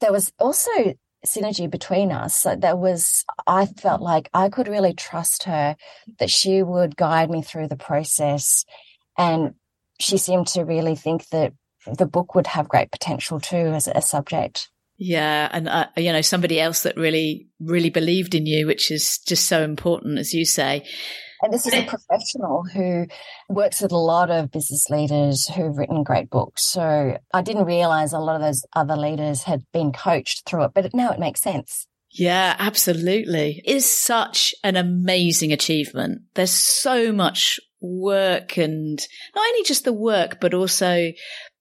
there 0.00 0.12
was 0.12 0.32
also 0.38 0.94
synergy 1.24 1.70
between 1.70 2.12
us. 2.12 2.36
So 2.36 2.56
there 2.56 2.76
was, 2.76 3.24
I 3.46 3.66
felt 3.66 4.00
like 4.00 4.28
I 4.34 4.48
could 4.48 4.68
really 4.68 4.94
trust 4.94 5.44
her 5.44 5.76
that 6.18 6.30
she 6.30 6.62
would 6.62 6.96
guide 6.96 7.30
me 7.30 7.42
through 7.42 7.68
the 7.68 7.76
process. 7.76 8.64
And 9.16 9.54
she 9.98 10.18
seemed 10.18 10.48
to 10.48 10.64
really 10.64 10.96
think 10.96 11.28
that 11.28 11.52
the 11.86 12.06
book 12.06 12.34
would 12.34 12.46
have 12.48 12.68
great 12.68 12.90
potential 12.90 13.40
too 13.40 13.56
as 13.56 13.88
a 13.88 14.00
subject. 14.00 14.70
Yeah. 14.96 15.48
And, 15.52 15.68
uh, 15.68 15.86
you 15.96 16.12
know, 16.12 16.20
somebody 16.20 16.60
else 16.60 16.84
that 16.84 16.96
really, 16.96 17.48
really 17.60 17.90
believed 17.90 18.34
in 18.34 18.46
you, 18.46 18.66
which 18.66 18.90
is 18.90 19.18
just 19.18 19.46
so 19.46 19.62
important, 19.62 20.18
as 20.18 20.32
you 20.32 20.44
say. 20.44 20.86
And 21.42 21.52
this 21.52 21.66
is 21.66 21.74
a 21.74 21.84
professional 21.84 22.64
who 22.72 23.06
works 23.50 23.82
with 23.82 23.92
a 23.92 23.98
lot 23.98 24.30
of 24.30 24.50
business 24.50 24.88
leaders 24.88 25.46
who've 25.46 25.76
written 25.76 26.02
great 26.02 26.30
books. 26.30 26.64
So 26.64 27.18
I 27.34 27.42
didn't 27.42 27.66
realize 27.66 28.12
a 28.12 28.18
lot 28.18 28.36
of 28.36 28.42
those 28.42 28.64
other 28.74 28.96
leaders 28.96 29.42
had 29.42 29.62
been 29.72 29.92
coached 29.92 30.48
through 30.48 30.64
it, 30.64 30.70
but 30.74 30.94
now 30.94 31.10
it 31.10 31.18
makes 31.18 31.42
sense. 31.42 31.86
Yeah, 32.10 32.54
absolutely. 32.58 33.60
It 33.64 33.76
is 33.76 33.90
such 33.90 34.54
an 34.62 34.76
amazing 34.76 35.52
achievement. 35.52 36.22
There's 36.34 36.52
so 36.52 37.12
much 37.12 37.58
work 37.80 38.56
and 38.56 38.98
not 39.34 39.46
only 39.46 39.64
just 39.64 39.84
the 39.84 39.92
work, 39.92 40.40
but 40.40 40.54
also 40.54 41.12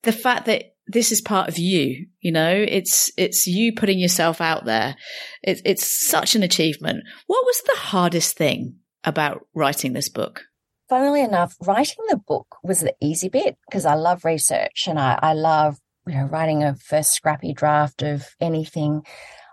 the 0.04 0.12
fact 0.12 0.46
that 0.46 0.73
this 0.88 1.12
is 1.12 1.22
part 1.22 1.50
of 1.50 1.58
you, 1.58 2.08
you 2.20 2.32
know, 2.32 2.54
it's, 2.68 3.12
it's 3.18 3.48
you 3.48 3.74
putting 3.74 4.00
yourself 4.00 4.42
out 4.42 4.66
there. 4.66 4.96
It, 5.42 5.62
it's 5.66 6.08
such 6.08 6.36
an 6.36 6.44
achievement. 6.44 7.04
What 7.28 7.46
was 7.46 7.62
the 7.62 7.76
hardest 7.76 8.38
thing 8.38 8.76
about 9.04 9.46
writing 9.54 9.94
this 9.94 10.10
book? 10.10 10.44
Funnily 10.90 11.22
enough, 11.22 11.56
writing 11.62 12.06
the 12.10 12.18
book 12.18 12.58
was 12.64 12.82
the 12.82 12.94
easy 13.02 13.30
bit 13.30 13.58
because 13.68 13.86
I 13.86 13.96
love 13.96 14.26
research 14.26 14.86
and 14.88 15.00
I, 15.00 15.18
I 15.22 15.34
love 15.34 15.78
you 16.06 16.16
know 16.16 16.26
writing 16.26 16.64
a 16.64 16.76
first 16.76 17.14
scrappy 17.14 17.54
draft 17.54 18.04
of 18.04 18.28
anything. 18.40 19.04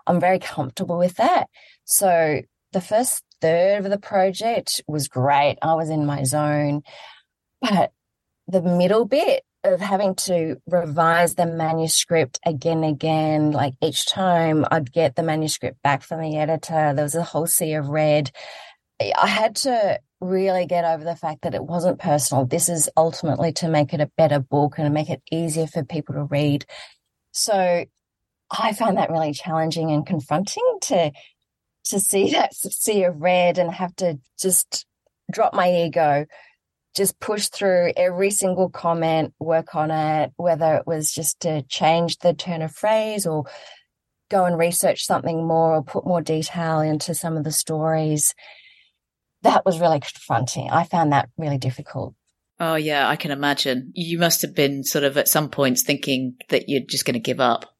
I'm 0.05 0.19
very 0.19 0.39
comfortable 0.39 0.97
with 0.97 1.15
that. 1.15 1.47
So 1.85 2.41
the 2.73 2.81
first 2.81 3.23
third 3.41 3.85
of 3.85 3.91
the 3.91 3.97
project 3.97 4.81
was 4.87 5.07
great. 5.07 5.57
I 5.61 5.73
was 5.75 5.89
in 5.89 6.05
my 6.05 6.23
zone. 6.23 6.81
But 7.61 7.91
the 8.47 8.61
middle 8.61 9.05
bit 9.05 9.43
of 9.63 9.79
having 9.79 10.15
to 10.15 10.57
revise 10.67 11.35
the 11.35 11.45
manuscript 11.45 12.39
again 12.45 12.83
and 12.83 12.95
again, 12.95 13.51
like 13.51 13.73
each 13.81 14.05
time 14.05 14.65
I'd 14.71 14.91
get 14.91 15.15
the 15.15 15.23
manuscript 15.23 15.81
back 15.83 16.03
from 16.03 16.21
the 16.21 16.37
editor, 16.37 16.93
there 16.93 17.03
was 17.03 17.15
a 17.15 17.23
whole 17.23 17.47
sea 17.47 17.73
of 17.73 17.89
red. 17.89 18.31
I 18.99 19.27
had 19.27 19.55
to 19.57 19.99
really 20.19 20.65
get 20.65 20.85
over 20.85 21.03
the 21.03 21.15
fact 21.15 21.41
that 21.41 21.55
it 21.55 21.63
wasn't 21.63 21.99
personal. 21.99 22.45
This 22.45 22.69
is 22.69 22.89
ultimately 22.95 23.51
to 23.53 23.67
make 23.67 23.93
it 23.93 24.01
a 24.01 24.11
better 24.17 24.39
book 24.39 24.75
and 24.77 24.93
make 24.93 25.09
it 25.09 25.21
easier 25.31 25.67
for 25.67 25.83
people 25.83 26.15
to 26.15 26.23
read. 26.23 26.65
So 27.31 27.85
I 28.51 28.73
found 28.73 28.97
that 28.97 29.09
really 29.09 29.33
challenging 29.33 29.91
and 29.91 30.05
confronting 30.05 30.77
to 30.81 31.11
to 31.85 31.99
see 31.99 32.31
that 32.31 32.53
sea 32.55 33.03
of 33.03 33.21
red 33.21 33.57
and 33.57 33.71
have 33.71 33.95
to 33.97 34.19
just 34.39 34.85
drop 35.31 35.53
my 35.53 35.71
ego, 35.71 36.25
just 36.95 37.19
push 37.19 37.47
through 37.47 37.93
every 37.95 38.31
single 38.31 38.69
comment, 38.69 39.33
work 39.39 39.75
on 39.75 39.91
it, 39.91 40.31
whether 40.37 40.75
it 40.75 40.85
was 40.85 41.11
just 41.11 41.39
to 41.41 41.61
change 41.63 42.17
the 42.17 42.33
turn 42.33 42.61
of 42.61 42.75
phrase 42.75 43.25
or 43.25 43.45
go 44.29 44.45
and 44.45 44.57
research 44.57 45.05
something 45.05 45.47
more 45.47 45.75
or 45.75 45.83
put 45.83 46.05
more 46.05 46.21
detail 46.21 46.79
into 46.79 47.13
some 47.13 47.37
of 47.37 47.43
the 47.43 47.51
stories 47.51 48.33
that 49.43 49.65
was 49.65 49.79
really 49.79 49.99
confronting. 49.99 50.69
I 50.69 50.83
found 50.83 51.11
that 51.11 51.29
really 51.37 51.57
difficult. 51.57 52.13
Oh, 52.59 52.75
yeah, 52.75 53.09
I 53.09 53.15
can 53.15 53.31
imagine. 53.31 53.91
You 53.95 54.19
must 54.19 54.43
have 54.43 54.55
been 54.55 54.83
sort 54.83 55.03
of 55.03 55.17
at 55.17 55.27
some 55.27 55.49
points 55.49 55.83
thinking 55.83 56.35
that 56.49 56.65
you're 56.67 56.83
just 56.87 57.05
going 57.05 57.15
to 57.15 57.19
give 57.19 57.39
up. 57.39 57.70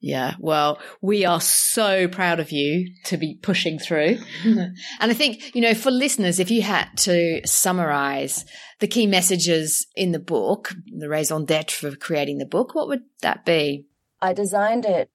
Yeah. 0.00 0.34
Well, 0.38 0.80
we 1.02 1.26
are 1.26 1.40
so 1.42 2.08
proud 2.08 2.40
of 2.40 2.52
you 2.52 2.94
to 3.04 3.18
be 3.18 3.34
pushing 3.34 3.78
through. 3.78 4.18
and 4.44 4.74
I 4.98 5.12
think, 5.12 5.54
you 5.54 5.60
know, 5.60 5.74
for 5.74 5.90
listeners, 5.90 6.40
if 6.40 6.50
you 6.50 6.62
had 6.62 6.88
to 6.98 7.42
summarize 7.46 8.46
the 8.78 8.88
key 8.88 9.06
messages 9.06 9.86
in 9.94 10.12
the 10.12 10.18
book, 10.18 10.74
the 10.98 11.08
raison 11.08 11.44
d'etre 11.44 11.90
for 11.90 11.96
creating 11.96 12.38
the 12.38 12.46
book, 12.46 12.74
what 12.74 12.88
would 12.88 13.02
that 13.20 13.44
be? 13.44 13.84
I 14.22 14.32
designed 14.32 14.86
it 14.86 15.10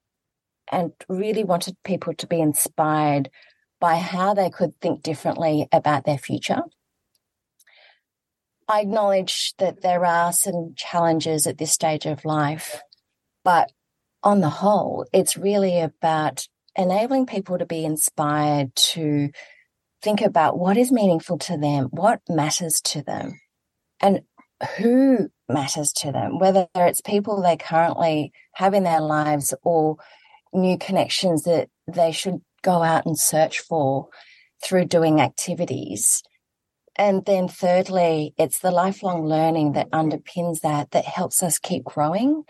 and 0.72 0.92
really 1.10 1.44
wanted 1.44 1.78
people 1.84 2.14
to 2.14 2.28
be 2.28 2.40
inspired 2.40 3.30
by 3.80 3.96
how 3.96 4.34
they 4.36 4.50
could 4.50 4.80
think 4.82 5.02
differently 5.02 5.68
about 5.72 6.06
their 6.06 6.18
future. 6.18 6.62
I 8.68 8.82
acknowledge 8.82 9.54
that 9.58 9.82
there 9.82 10.06
are 10.06 10.32
some 10.32 10.74
challenges 10.76 11.46
at 11.46 11.58
this 11.58 11.72
stage 11.72 12.06
of 12.06 12.26
life, 12.26 12.82
but 13.44 13.72
on 14.26 14.42
the 14.42 14.50
whole, 14.50 15.06
it's 15.14 15.38
really 15.38 15.80
about 15.80 16.48
enabling 16.76 17.28
people 17.28 17.58
to 17.58 17.66
be 17.66 17.86
inspired 17.86 18.76
to 18.76 19.30
think 20.02 20.22
about 20.22 20.58
what 20.58 20.78
is 20.78 20.92
meaningful 20.92 21.38
to 21.38 21.58
them, 21.58 21.88
what 21.92 22.22
matters 22.28 22.82
to 22.82 23.02
them, 23.02 23.40
and 24.02 24.22
who 24.78 25.30
matters 25.48 25.94
to 25.94 26.12
them, 26.12 26.40
whether 26.40 26.68
it's 26.76 27.02
people 27.02 27.42
they 27.42 27.56
currently 27.56 28.32
have 28.56 28.74
in 28.74 28.84
their 28.84 29.02
lives 29.02 29.54
or 29.64 29.98
new 30.54 30.78
connections 30.78 31.44
that 31.44 31.70
they 31.88 32.12
should 32.12 32.42
go 32.64 32.82
out 32.82 33.06
and 33.06 33.18
search 33.18 33.60
for 33.60 34.08
through 34.64 34.86
doing 34.86 35.22
activities. 35.22 36.24
And 36.96 37.26
then 37.26 37.48
thirdly, 37.48 38.34
it's 38.38 38.60
the 38.60 38.72
lifelong 38.72 39.26
learning 39.26 39.74
that 39.74 39.92
underpins 39.92 40.62
that, 40.62 40.92
that 40.92 41.06
helps 41.06 41.44
us 41.44 41.60
keep 41.60 41.84
growing. 41.84 42.44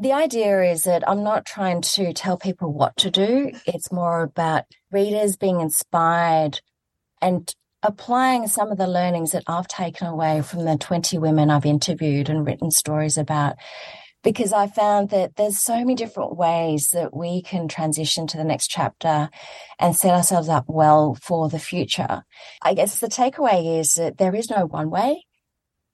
The 0.00 0.12
idea 0.12 0.62
is 0.62 0.84
that 0.84 1.08
I'm 1.08 1.24
not 1.24 1.44
trying 1.44 1.82
to 1.82 2.12
tell 2.12 2.36
people 2.36 2.72
what 2.72 2.96
to 2.98 3.10
do. 3.10 3.50
It's 3.66 3.90
more 3.90 4.22
about 4.22 4.64
readers 4.92 5.36
being 5.36 5.60
inspired 5.60 6.60
and 7.20 7.52
applying 7.82 8.46
some 8.46 8.70
of 8.70 8.78
the 8.78 8.86
learnings 8.86 9.32
that 9.32 9.42
I've 9.48 9.66
taken 9.66 10.06
away 10.06 10.42
from 10.42 10.64
the 10.64 10.76
20 10.76 11.18
women 11.18 11.50
I've 11.50 11.66
interviewed 11.66 12.28
and 12.28 12.46
written 12.46 12.70
stories 12.70 13.18
about 13.18 13.56
because 14.22 14.52
I 14.52 14.68
found 14.68 15.10
that 15.10 15.34
there's 15.34 15.58
so 15.58 15.76
many 15.78 15.96
different 15.96 16.36
ways 16.36 16.90
that 16.90 17.16
we 17.16 17.42
can 17.42 17.66
transition 17.66 18.28
to 18.28 18.36
the 18.36 18.44
next 18.44 18.68
chapter 18.68 19.30
and 19.80 19.96
set 19.96 20.14
ourselves 20.14 20.48
up 20.48 20.66
well 20.68 21.16
for 21.20 21.48
the 21.48 21.58
future. 21.58 22.22
I 22.62 22.74
guess 22.74 23.00
the 23.00 23.08
takeaway 23.08 23.80
is 23.80 23.94
that 23.94 24.18
there 24.18 24.34
is 24.34 24.48
no 24.48 24.66
one 24.66 24.90
way. 24.90 25.24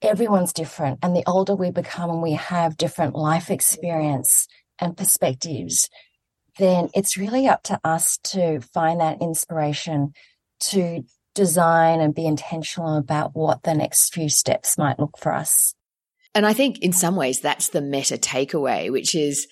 Everyone's 0.04 0.52
different. 0.52 0.98
And 1.02 1.16
the 1.16 1.24
older 1.26 1.54
we 1.54 1.70
become 1.70 2.10
and 2.10 2.22
we 2.22 2.32
have 2.32 2.76
different 2.76 3.14
life 3.14 3.50
experience 3.50 4.46
and 4.78 4.96
perspectives, 4.96 5.88
then 6.58 6.88
it's 6.94 7.16
really 7.16 7.46
up 7.48 7.62
to 7.64 7.80
us 7.84 8.18
to 8.24 8.60
find 8.60 9.00
that 9.00 9.20
inspiration 9.20 10.12
to 10.60 11.02
design 11.34 12.00
and 12.00 12.14
be 12.14 12.26
intentional 12.26 12.96
about 12.96 13.32
what 13.34 13.62
the 13.64 13.74
next 13.74 14.14
few 14.14 14.28
steps 14.28 14.78
might 14.78 14.98
look 14.98 15.18
for 15.18 15.32
us. 15.32 15.74
And 16.34 16.46
I 16.46 16.52
think 16.52 16.78
in 16.78 16.92
some 16.92 17.16
ways 17.16 17.40
that's 17.40 17.68
the 17.68 17.80
meta 17.80 18.16
takeaway, 18.16 18.90
which 18.90 19.14
is 19.14 19.46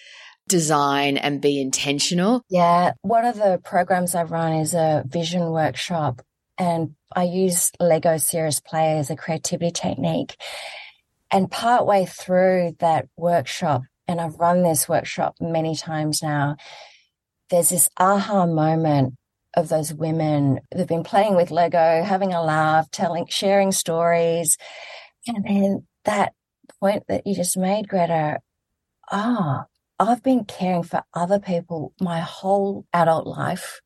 design 0.48 1.16
and 1.16 1.40
be 1.40 1.60
intentional. 1.60 2.42
Yeah. 2.48 2.92
One 3.02 3.24
of 3.24 3.36
the 3.36 3.60
programs 3.64 4.14
I 4.14 4.24
run 4.24 4.54
is 4.54 4.74
a 4.74 5.04
vision 5.06 5.50
workshop 5.50 6.22
and 6.58 6.94
I 7.14 7.24
use 7.24 7.70
Lego 7.80 8.16
serious 8.16 8.60
play 8.60 8.98
as 8.98 9.10
a 9.10 9.16
creativity 9.16 9.70
technique. 9.70 10.36
And 11.30 11.50
partway 11.50 12.04
through 12.04 12.76
that 12.80 13.08
workshop, 13.16 13.82
and 14.06 14.20
I've 14.20 14.34
run 14.34 14.62
this 14.62 14.88
workshop 14.88 15.36
many 15.40 15.74
times 15.74 16.22
now, 16.22 16.56
there's 17.50 17.70
this 17.70 17.88
aha 17.98 18.46
moment 18.46 19.14
of 19.54 19.68
those 19.68 19.92
women 19.92 20.60
that've 20.70 20.88
been 20.88 21.04
playing 21.04 21.36
with 21.36 21.50
Lego, 21.50 22.02
having 22.02 22.32
a 22.32 22.42
laugh, 22.42 22.90
telling, 22.90 23.26
sharing 23.28 23.72
stories. 23.72 24.56
And 25.26 25.44
then 25.44 25.86
that 26.04 26.32
point 26.80 27.04
that 27.08 27.26
you 27.26 27.34
just 27.34 27.56
made, 27.56 27.88
Greta, 27.88 28.40
ah, 29.10 29.66
oh, 29.98 30.04
I've 30.04 30.22
been 30.22 30.44
caring 30.44 30.82
for 30.82 31.02
other 31.14 31.38
people 31.38 31.92
my 32.00 32.20
whole 32.20 32.86
adult 32.92 33.26
life. 33.26 33.80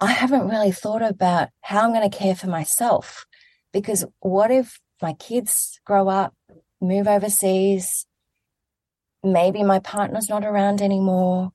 I 0.00 0.12
haven't 0.12 0.48
really 0.48 0.72
thought 0.72 1.02
about 1.02 1.50
how 1.60 1.82
I'm 1.82 1.92
going 1.92 2.08
to 2.08 2.16
care 2.16 2.34
for 2.34 2.46
myself 2.46 3.26
because 3.72 4.04
what 4.20 4.50
if 4.50 4.80
my 5.02 5.12
kids 5.12 5.78
grow 5.84 6.08
up, 6.08 6.34
move 6.80 7.06
overseas? 7.06 8.06
Maybe 9.22 9.62
my 9.62 9.78
partner's 9.78 10.30
not 10.30 10.44
around 10.44 10.80
anymore. 10.80 11.50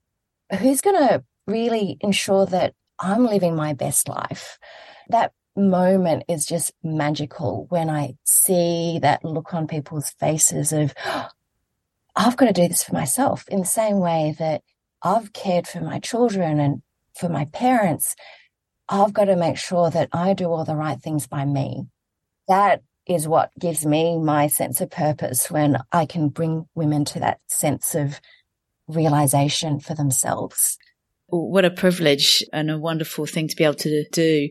Who's 0.60 0.80
going 0.80 1.08
to 1.08 1.24
really 1.48 1.98
ensure 2.00 2.46
that 2.46 2.74
I'm 3.00 3.26
living 3.26 3.56
my 3.56 3.72
best 3.72 4.08
life? 4.08 4.58
That 5.08 5.32
moment 5.56 6.22
is 6.28 6.46
just 6.46 6.72
magical 6.84 7.66
when 7.68 7.90
I 7.90 8.14
see 8.24 9.00
that 9.02 9.24
look 9.24 9.54
on 9.54 9.66
people's 9.66 10.10
faces 10.10 10.72
of, 10.72 10.94
oh, 11.04 11.28
I've 12.14 12.36
got 12.36 12.46
to 12.46 12.52
do 12.52 12.68
this 12.68 12.84
for 12.84 12.94
myself 12.94 13.44
in 13.48 13.60
the 13.60 13.66
same 13.66 13.98
way 13.98 14.36
that 14.38 14.62
I've 15.02 15.32
cared 15.32 15.66
for 15.66 15.80
my 15.80 15.98
children 15.98 16.60
and 16.60 16.82
for 17.18 17.28
my 17.28 17.46
parents. 17.46 18.14
I've 18.88 19.12
got 19.12 19.24
to 19.24 19.36
make 19.36 19.56
sure 19.56 19.90
that 19.90 20.08
I 20.12 20.34
do 20.34 20.46
all 20.46 20.64
the 20.64 20.76
right 20.76 21.00
things 21.00 21.26
by 21.26 21.44
me. 21.44 21.86
That 22.48 22.82
is 23.06 23.26
what 23.26 23.50
gives 23.58 23.86
me 23.86 24.18
my 24.18 24.46
sense 24.48 24.80
of 24.80 24.90
purpose 24.90 25.50
when 25.50 25.78
I 25.92 26.06
can 26.06 26.28
bring 26.28 26.66
women 26.74 27.04
to 27.06 27.20
that 27.20 27.40
sense 27.48 27.94
of 27.94 28.20
realization 28.88 29.80
for 29.80 29.94
themselves. 29.94 30.78
What 31.28 31.64
a 31.64 31.70
privilege 31.70 32.44
and 32.52 32.70
a 32.70 32.78
wonderful 32.78 33.26
thing 33.26 33.48
to 33.48 33.56
be 33.56 33.64
able 33.64 33.74
to 33.74 34.04
do 34.12 34.48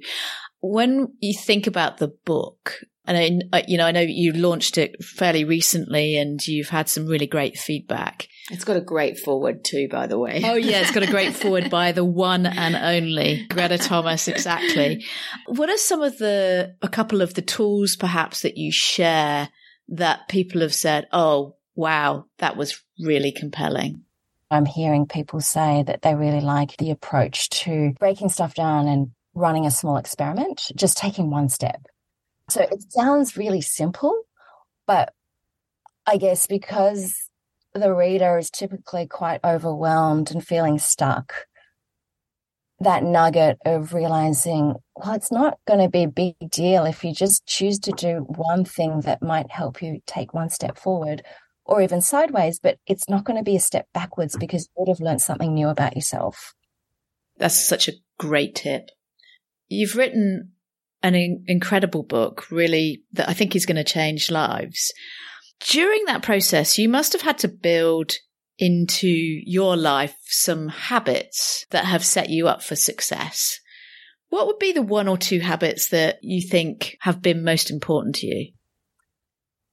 when 0.61 1.13
you 1.19 1.33
think 1.33 1.67
about 1.67 1.97
the 1.97 2.11
book, 2.25 2.79
and 3.07 3.43
I, 3.53 3.63
you 3.67 3.77
know, 3.77 3.85
I 3.85 3.91
know 3.91 4.01
you 4.01 4.33
launched 4.33 4.77
it 4.77 5.03
fairly 5.03 5.43
recently, 5.43 6.17
and 6.17 6.45
you've 6.45 6.69
had 6.69 6.89
some 6.89 7.05
really 7.05 7.27
great 7.27 7.57
feedback. 7.57 8.27
It's 8.51 8.63
got 8.63 8.77
a 8.77 8.81
great 8.81 9.19
forward 9.19 9.63
too, 9.63 9.87
by 9.89 10.07
the 10.07 10.17
way. 10.17 10.41
Oh 10.43 10.55
yeah, 10.55 10.81
it's 10.81 10.91
got 10.91 11.03
a 11.03 11.11
great 11.11 11.35
forward 11.41 11.69
by 11.69 11.91
the 11.91 12.05
one 12.05 12.45
and 12.45 12.75
only 12.75 13.45
Greta 13.49 13.77
Thomas. 13.77 14.27
Exactly. 14.27 15.05
What 15.47 15.69
are 15.69 15.77
some 15.77 16.01
of 16.01 16.17
the 16.17 16.75
a 16.81 16.87
couple 16.87 17.21
of 17.21 17.33
the 17.33 17.41
tools, 17.41 17.95
perhaps, 17.95 18.41
that 18.41 18.57
you 18.57 18.71
share 18.71 19.49
that 19.89 20.27
people 20.27 20.61
have 20.61 20.73
said, 20.73 21.07
"Oh, 21.11 21.55
wow, 21.75 22.25
that 22.39 22.57
was 22.57 22.83
really 22.99 23.31
compelling." 23.31 24.01
I'm 24.51 24.65
hearing 24.65 25.07
people 25.07 25.41
say 25.41 25.83
that 25.87 26.01
they 26.01 26.13
really 26.13 26.41
like 26.41 26.77
the 26.77 26.91
approach 26.91 27.49
to 27.49 27.93
breaking 27.99 28.29
stuff 28.29 28.53
down 28.53 28.87
and 28.87 29.11
running 29.33 29.65
a 29.65 29.71
small 29.71 29.97
experiment, 29.97 30.71
just 30.75 30.97
taking 30.97 31.29
one 31.29 31.49
step. 31.49 31.85
So 32.49 32.61
it 32.61 32.83
sounds 32.89 33.37
really 33.37 33.61
simple, 33.61 34.23
but 34.85 35.13
I 36.05 36.17
guess 36.17 36.47
because 36.47 37.29
the 37.73 37.93
reader 37.93 38.37
is 38.37 38.49
typically 38.49 39.07
quite 39.07 39.41
overwhelmed 39.43 40.31
and 40.31 40.45
feeling 40.45 40.77
stuck, 40.77 41.47
that 42.79 43.03
nugget 43.03 43.57
of 43.65 43.93
realizing, 43.93 44.75
well, 44.95 45.15
it's 45.15 45.31
not 45.31 45.57
going 45.67 45.79
to 45.79 45.89
be 45.89 46.03
a 46.03 46.07
big 46.07 46.35
deal 46.49 46.85
if 46.85 47.03
you 47.03 47.13
just 47.13 47.45
choose 47.45 47.79
to 47.79 47.91
do 47.91 48.25
one 48.27 48.65
thing 48.65 49.01
that 49.01 49.23
might 49.23 49.49
help 49.51 49.81
you 49.81 49.99
take 50.05 50.33
one 50.33 50.49
step 50.49 50.77
forward 50.77 51.23
or 51.65 51.81
even 51.81 52.01
sideways, 52.01 52.59
but 52.59 52.77
it's 52.85 53.09
not 53.09 53.23
going 53.23 53.37
to 53.37 53.43
be 53.43 53.55
a 53.55 53.61
step 53.61 53.87
backwards 53.93 54.37
because 54.37 54.63
you 54.63 54.69
would 54.77 54.89
have 54.89 54.99
learned 54.99 55.21
something 55.21 55.53
new 55.53 55.67
about 55.67 55.95
yourself. 55.95 56.53
That's 57.37 57.67
such 57.67 57.87
a 57.87 57.93
great 58.19 58.55
tip. 58.55 58.89
You've 59.67 59.95
written 59.95 60.51
an 61.05 61.15
in- 61.15 61.43
incredible 61.47 62.03
book, 62.03 62.49
really, 62.49 63.03
that 63.13 63.29
I 63.29 63.33
think 63.33 63.55
is 63.55 63.65
going 63.65 63.75
to 63.77 63.83
change 63.83 64.31
lives. 64.31 64.91
During 65.59 66.03
that 66.05 66.23
process, 66.23 66.77
you 66.77 66.89
must 66.89 67.13
have 67.13 67.21
had 67.21 67.37
to 67.39 67.47
build 67.47 68.13
into 68.57 69.07
your 69.07 69.77
life 69.77 70.15
some 70.25 70.67
habits 70.67 71.65
that 71.69 71.85
have 71.85 72.03
set 72.03 72.29
you 72.29 72.47
up 72.47 72.63
for 72.63 72.75
success. 72.75 73.59
What 74.29 74.47
would 74.47 74.59
be 74.59 74.71
the 74.71 74.81
one 74.81 75.07
or 75.07 75.17
two 75.17 75.39
habits 75.41 75.89
that 75.89 76.17
you 76.21 76.41
think 76.41 76.97
have 77.01 77.21
been 77.21 77.43
most 77.43 77.69
important 77.69 78.15
to 78.15 78.27
you? 78.27 78.51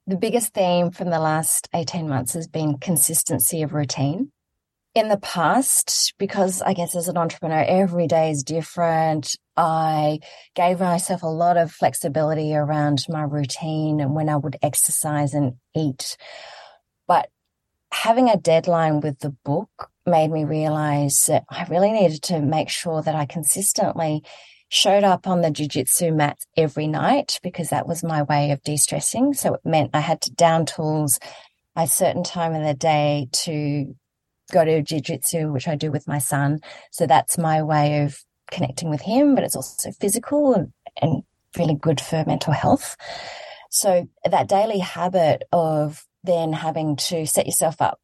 The 0.05 0.17
biggest 0.17 0.53
theme 0.53 0.91
from 0.91 1.09
the 1.09 1.19
last 1.19 1.67
18 1.73 2.07
months 2.07 2.33
has 2.33 2.47
been 2.47 2.77
consistency 2.77 3.63
of 3.63 3.73
routine 3.73 4.31
in 4.95 5.09
the 5.09 5.17
past, 5.17 6.13
because 6.19 6.61
I 6.61 6.73
guess 6.73 6.95
as 6.95 7.07
an 7.07 7.17
entrepreneur, 7.17 7.63
every 7.67 8.07
day 8.07 8.29
is 8.29 8.43
different. 8.43 9.35
I 9.57 10.19
gave 10.55 10.79
myself 10.79 11.23
a 11.23 11.27
lot 11.27 11.57
of 11.57 11.71
flexibility 11.71 12.55
around 12.55 13.05
my 13.09 13.23
routine 13.23 13.99
and 13.99 14.13
when 14.13 14.29
I 14.29 14.35
would 14.35 14.57
exercise 14.61 15.33
and 15.33 15.53
eat. 15.75 16.15
But 17.07 17.29
having 17.91 18.29
a 18.29 18.37
deadline 18.37 18.99
with 18.99 19.19
the 19.19 19.35
book 19.43 19.89
made 20.05 20.29
me 20.29 20.43
realize 20.43 21.25
that 21.27 21.43
I 21.49 21.65
really 21.65 21.91
needed 21.91 22.21
to 22.23 22.39
make 22.39 22.69
sure 22.69 23.01
that 23.01 23.15
I 23.15 23.25
consistently 23.25 24.23
showed 24.69 25.03
up 25.03 25.27
on 25.27 25.41
the 25.41 25.49
jujitsu 25.49 26.15
mats 26.15 26.45
every 26.57 26.87
night 26.87 27.39
because 27.43 27.69
that 27.69 27.87
was 27.87 28.03
my 28.03 28.23
way 28.23 28.51
of 28.51 28.61
de-stressing. 28.63 29.33
So 29.33 29.55
it 29.55 29.61
meant 29.63 29.91
I 29.93 29.99
had 29.99 30.21
to 30.21 30.31
down 30.31 30.65
tools 30.65 31.19
a 31.75 31.87
certain 31.87 32.23
time 32.23 32.53
of 32.53 32.63
the 32.63 32.73
day 32.73 33.27
to 33.31 33.95
go 34.53 34.63
to 34.63 34.81
jiu-jitsu 34.81 35.51
which 35.51 35.67
i 35.67 35.75
do 35.75 35.91
with 35.91 36.07
my 36.07 36.19
son. 36.19 36.59
So 36.91 37.07
that's 37.07 37.37
my 37.37 37.63
way 37.63 38.03
of 38.03 38.17
connecting 38.51 38.89
with 38.89 39.01
him 39.01 39.35
but 39.35 39.43
it's 39.43 39.55
also 39.55 39.91
physical 39.91 40.53
and, 40.53 40.71
and 41.01 41.23
really 41.57 41.75
good 41.75 41.99
for 41.99 42.23
mental 42.25 42.53
health. 42.53 42.95
So 43.69 44.07
that 44.29 44.47
daily 44.47 44.79
habit 44.79 45.43
of 45.51 46.05
then 46.23 46.53
having 46.53 46.95
to 46.95 47.25
set 47.25 47.47
yourself 47.47 47.81
up 47.81 47.99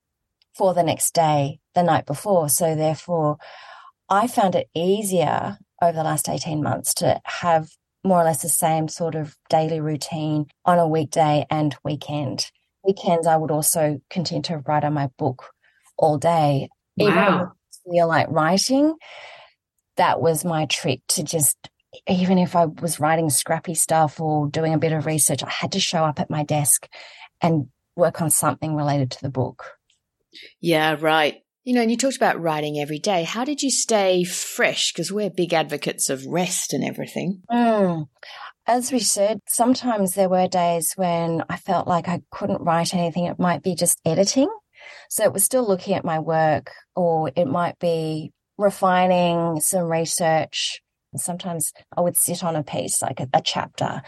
for 0.55 0.73
the 0.73 0.83
next 0.83 1.13
day 1.13 1.59
the 1.75 1.83
night 1.83 2.05
before. 2.05 2.49
So 2.49 2.75
therefore 2.75 3.37
i 4.09 4.27
found 4.27 4.55
it 4.55 4.67
easier 4.73 5.57
over 5.81 5.93
the 5.93 6.03
last 6.03 6.27
18 6.27 6.63
months 6.63 6.93
to 6.95 7.21
have 7.23 7.69
more 8.03 8.21
or 8.21 8.23
less 8.23 8.41
the 8.41 8.49
same 8.49 8.87
sort 8.87 9.15
of 9.15 9.35
daily 9.49 9.79
routine 9.79 10.47
on 10.65 10.79
a 10.79 10.87
weekday 10.87 11.45
and 11.49 11.75
weekend. 11.83 12.51
Weekends 12.83 13.27
i 13.27 13.37
would 13.37 13.51
also 13.51 14.01
continue 14.09 14.41
to 14.43 14.57
write 14.59 14.83
on 14.83 14.93
my 14.93 15.07
book 15.17 15.51
all 15.99 16.17
day. 16.17 16.69
Wow. 16.97 17.07
Even 17.07 17.47
feel 17.91 18.07
like 18.07 18.27
writing, 18.29 18.95
that 19.97 20.21
was 20.21 20.45
my 20.45 20.65
trick 20.65 21.01
to 21.09 21.23
just 21.23 21.57
even 22.07 22.37
if 22.37 22.55
I 22.55 22.65
was 22.65 22.99
writing 22.99 23.29
scrappy 23.29 23.73
stuff 23.73 24.19
or 24.19 24.47
doing 24.47 24.73
a 24.73 24.79
bit 24.79 24.91
of 24.91 25.05
research, 25.05 25.43
I 25.43 25.49
had 25.49 25.71
to 25.71 25.79
show 25.79 26.03
up 26.03 26.19
at 26.19 26.29
my 26.29 26.43
desk 26.43 26.87
and 27.41 27.67
work 27.95 28.21
on 28.21 28.29
something 28.29 28.75
related 28.75 29.11
to 29.11 29.21
the 29.21 29.29
book. 29.29 29.73
Yeah, 30.61 30.97
right. 30.99 31.41
You 31.63 31.73
know, 31.73 31.81
and 31.81 31.91
you 31.91 31.97
talked 31.97 32.15
about 32.15 32.39
writing 32.39 32.79
every 32.79 32.99
day. 32.99 33.23
How 33.23 33.43
did 33.43 33.61
you 33.61 33.71
stay 33.71 34.23
fresh? 34.23 34.93
Because 34.93 35.11
we're 35.11 35.29
big 35.29 35.53
advocates 35.53 36.09
of 36.09 36.25
rest 36.25 36.73
and 36.73 36.83
everything. 36.83 37.41
Mm. 37.51 38.07
as 38.67 38.91
we 38.91 38.99
said, 38.99 39.39
sometimes 39.47 40.13
there 40.13 40.29
were 40.29 40.47
days 40.47 40.93
when 40.95 41.43
I 41.49 41.57
felt 41.57 41.87
like 41.87 42.07
I 42.07 42.21
couldn't 42.31 42.61
write 42.61 42.93
anything. 42.93 43.25
It 43.25 43.39
might 43.39 43.63
be 43.63 43.73
just 43.73 43.99
editing. 44.05 44.49
So 45.09 45.23
it 45.23 45.33
was 45.33 45.43
still 45.43 45.67
looking 45.67 45.93
at 45.93 46.05
my 46.05 46.19
work, 46.19 46.71
or 46.95 47.31
it 47.35 47.45
might 47.45 47.79
be 47.79 48.31
refining 48.57 49.61
some 49.61 49.85
research. 49.85 50.81
Sometimes 51.15 51.71
I 51.95 52.01
would 52.01 52.17
sit 52.17 52.43
on 52.43 52.55
a 52.55 52.63
piece, 52.63 53.01
like 53.01 53.19
a, 53.19 53.27
a 53.33 53.41
chapter, 53.41 54.01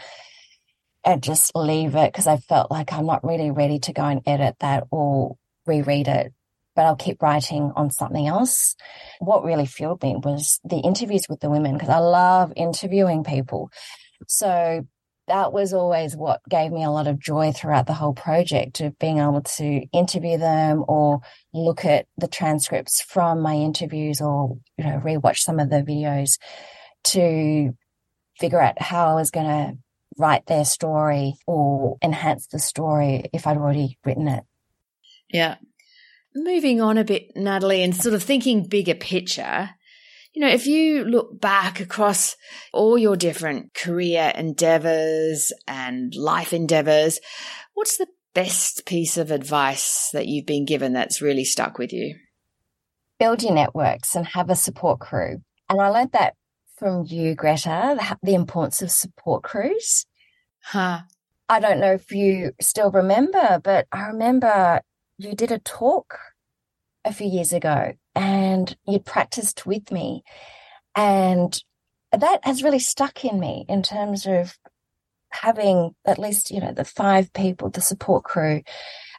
and 1.04 1.22
just 1.22 1.52
leave 1.56 1.96
it 1.96 2.12
because 2.12 2.26
I 2.26 2.36
felt 2.36 2.70
like 2.70 2.92
I'm 2.92 3.06
not 3.06 3.24
really 3.24 3.50
ready 3.50 3.80
to 3.80 3.92
go 3.92 4.04
and 4.04 4.22
edit 4.26 4.56
that 4.60 4.84
or 4.90 5.36
reread 5.66 6.08
it. 6.08 6.32
But 6.74 6.86
I'll 6.86 6.96
keep 6.96 7.20
writing 7.20 7.72
on 7.76 7.90
something 7.90 8.26
else. 8.26 8.76
What 9.18 9.44
really 9.44 9.66
fueled 9.66 10.02
me 10.02 10.16
was 10.16 10.58
the 10.64 10.78
interviews 10.78 11.26
with 11.28 11.40
the 11.40 11.50
women 11.50 11.74
because 11.74 11.90
I 11.90 11.98
love 11.98 12.52
interviewing 12.56 13.24
people. 13.24 13.70
So 14.26 14.86
that 15.32 15.50
was 15.50 15.72
always 15.72 16.14
what 16.14 16.42
gave 16.46 16.70
me 16.70 16.84
a 16.84 16.90
lot 16.90 17.06
of 17.06 17.18
joy 17.18 17.52
throughout 17.52 17.86
the 17.86 17.94
whole 17.94 18.12
project 18.12 18.82
of 18.82 18.98
being 18.98 19.18
able 19.18 19.40
to 19.40 19.86
interview 19.90 20.36
them 20.36 20.84
or 20.86 21.20
look 21.54 21.86
at 21.86 22.06
the 22.18 22.28
transcripts 22.28 23.00
from 23.00 23.40
my 23.40 23.54
interviews 23.54 24.20
or 24.20 24.58
you 24.76 24.84
know 24.84 25.00
rewatch 25.02 25.38
some 25.38 25.58
of 25.58 25.70
the 25.70 25.82
videos 25.82 26.38
to 27.02 27.74
figure 28.38 28.60
out 28.60 28.80
how 28.80 29.08
I 29.08 29.14
was 29.14 29.30
going 29.30 29.46
to 29.46 29.78
write 30.18 30.44
their 30.46 30.66
story 30.66 31.36
or 31.46 31.96
enhance 32.02 32.48
the 32.48 32.58
story 32.58 33.30
if 33.32 33.46
I'd 33.46 33.56
already 33.56 33.98
written 34.04 34.28
it. 34.28 34.44
Yeah. 35.30 35.56
Moving 36.34 36.82
on 36.82 36.98
a 36.98 37.04
bit, 37.04 37.34
Natalie, 37.34 37.82
and 37.82 37.96
sort 37.96 38.14
of 38.14 38.22
thinking 38.22 38.66
bigger 38.66 38.94
picture, 38.94 39.70
you 40.32 40.40
know, 40.40 40.48
if 40.48 40.66
you 40.66 41.04
look 41.04 41.40
back 41.40 41.80
across 41.80 42.36
all 42.72 42.96
your 42.96 43.16
different 43.16 43.74
career 43.74 44.32
endeavors 44.34 45.52
and 45.68 46.14
life 46.14 46.52
endeavors, 46.52 47.20
what's 47.74 47.98
the 47.98 48.06
best 48.34 48.86
piece 48.86 49.18
of 49.18 49.30
advice 49.30 50.08
that 50.12 50.26
you've 50.26 50.46
been 50.46 50.64
given 50.64 50.94
that's 50.94 51.20
really 51.20 51.44
stuck 51.44 51.78
with 51.78 51.92
you? 51.92 52.16
Build 53.18 53.42
your 53.42 53.52
networks 53.52 54.16
and 54.16 54.26
have 54.28 54.48
a 54.48 54.56
support 54.56 55.00
crew. 55.00 55.42
And 55.68 55.80
I 55.80 55.88
learned 55.88 56.12
that 56.12 56.34
from 56.76 57.04
you, 57.06 57.34
Greta, 57.34 57.96
the, 57.98 58.18
the 58.22 58.34
importance 58.34 58.80
of 58.80 58.90
support 58.90 59.42
crews. 59.42 60.06
Huh. 60.62 61.00
I 61.48 61.60
don't 61.60 61.80
know 61.80 61.92
if 61.92 62.10
you 62.10 62.52
still 62.60 62.90
remember, 62.90 63.60
but 63.62 63.86
I 63.92 64.06
remember 64.06 64.80
you 65.18 65.34
did 65.34 65.52
a 65.52 65.58
talk 65.58 66.18
a 67.04 67.12
few 67.12 67.28
years 67.28 67.52
ago 67.52 67.92
and 68.14 68.76
you'd 68.86 69.04
practiced 69.04 69.66
with 69.66 69.90
me. 69.90 70.22
And 70.94 71.58
that 72.12 72.40
has 72.44 72.62
really 72.62 72.78
stuck 72.78 73.24
in 73.24 73.40
me 73.40 73.64
in 73.68 73.82
terms 73.82 74.26
of 74.26 74.56
having 75.30 75.94
at 76.06 76.18
least, 76.18 76.50
you 76.50 76.60
know, 76.60 76.72
the 76.72 76.84
five 76.84 77.32
people, 77.32 77.70
the 77.70 77.80
support 77.80 78.24
crew. 78.24 78.62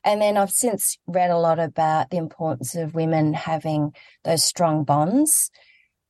And 0.04 0.22
then 0.22 0.38
I've 0.38 0.52
since 0.52 0.98
read 1.08 1.32
a 1.32 1.38
lot 1.38 1.60
about 1.60 2.10
the 2.10 2.18
importance 2.18 2.76
of 2.76 2.94
women 2.94 3.34
having 3.34 3.94
those 4.24 4.44
strong 4.44 4.84
bonds. 4.84 5.50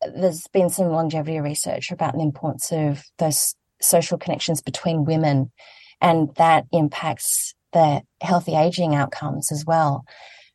There's 0.02 0.48
been 0.48 0.70
some 0.70 0.90
longevity 0.90 1.40
research 1.40 1.92
about 1.92 2.14
the 2.14 2.22
importance 2.22 2.72
of 2.72 3.04
those 3.18 3.56
social 3.82 4.18
connections 4.18 4.62
between 4.62 5.06
women, 5.06 5.52
and 6.02 6.34
that 6.36 6.66
impacts 6.72 7.54
the 7.72 8.02
healthy 8.22 8.56
aging 8.56 8.96
outcomes 8.96 9.52
as 9.52 9.64
well. 9.66 10.06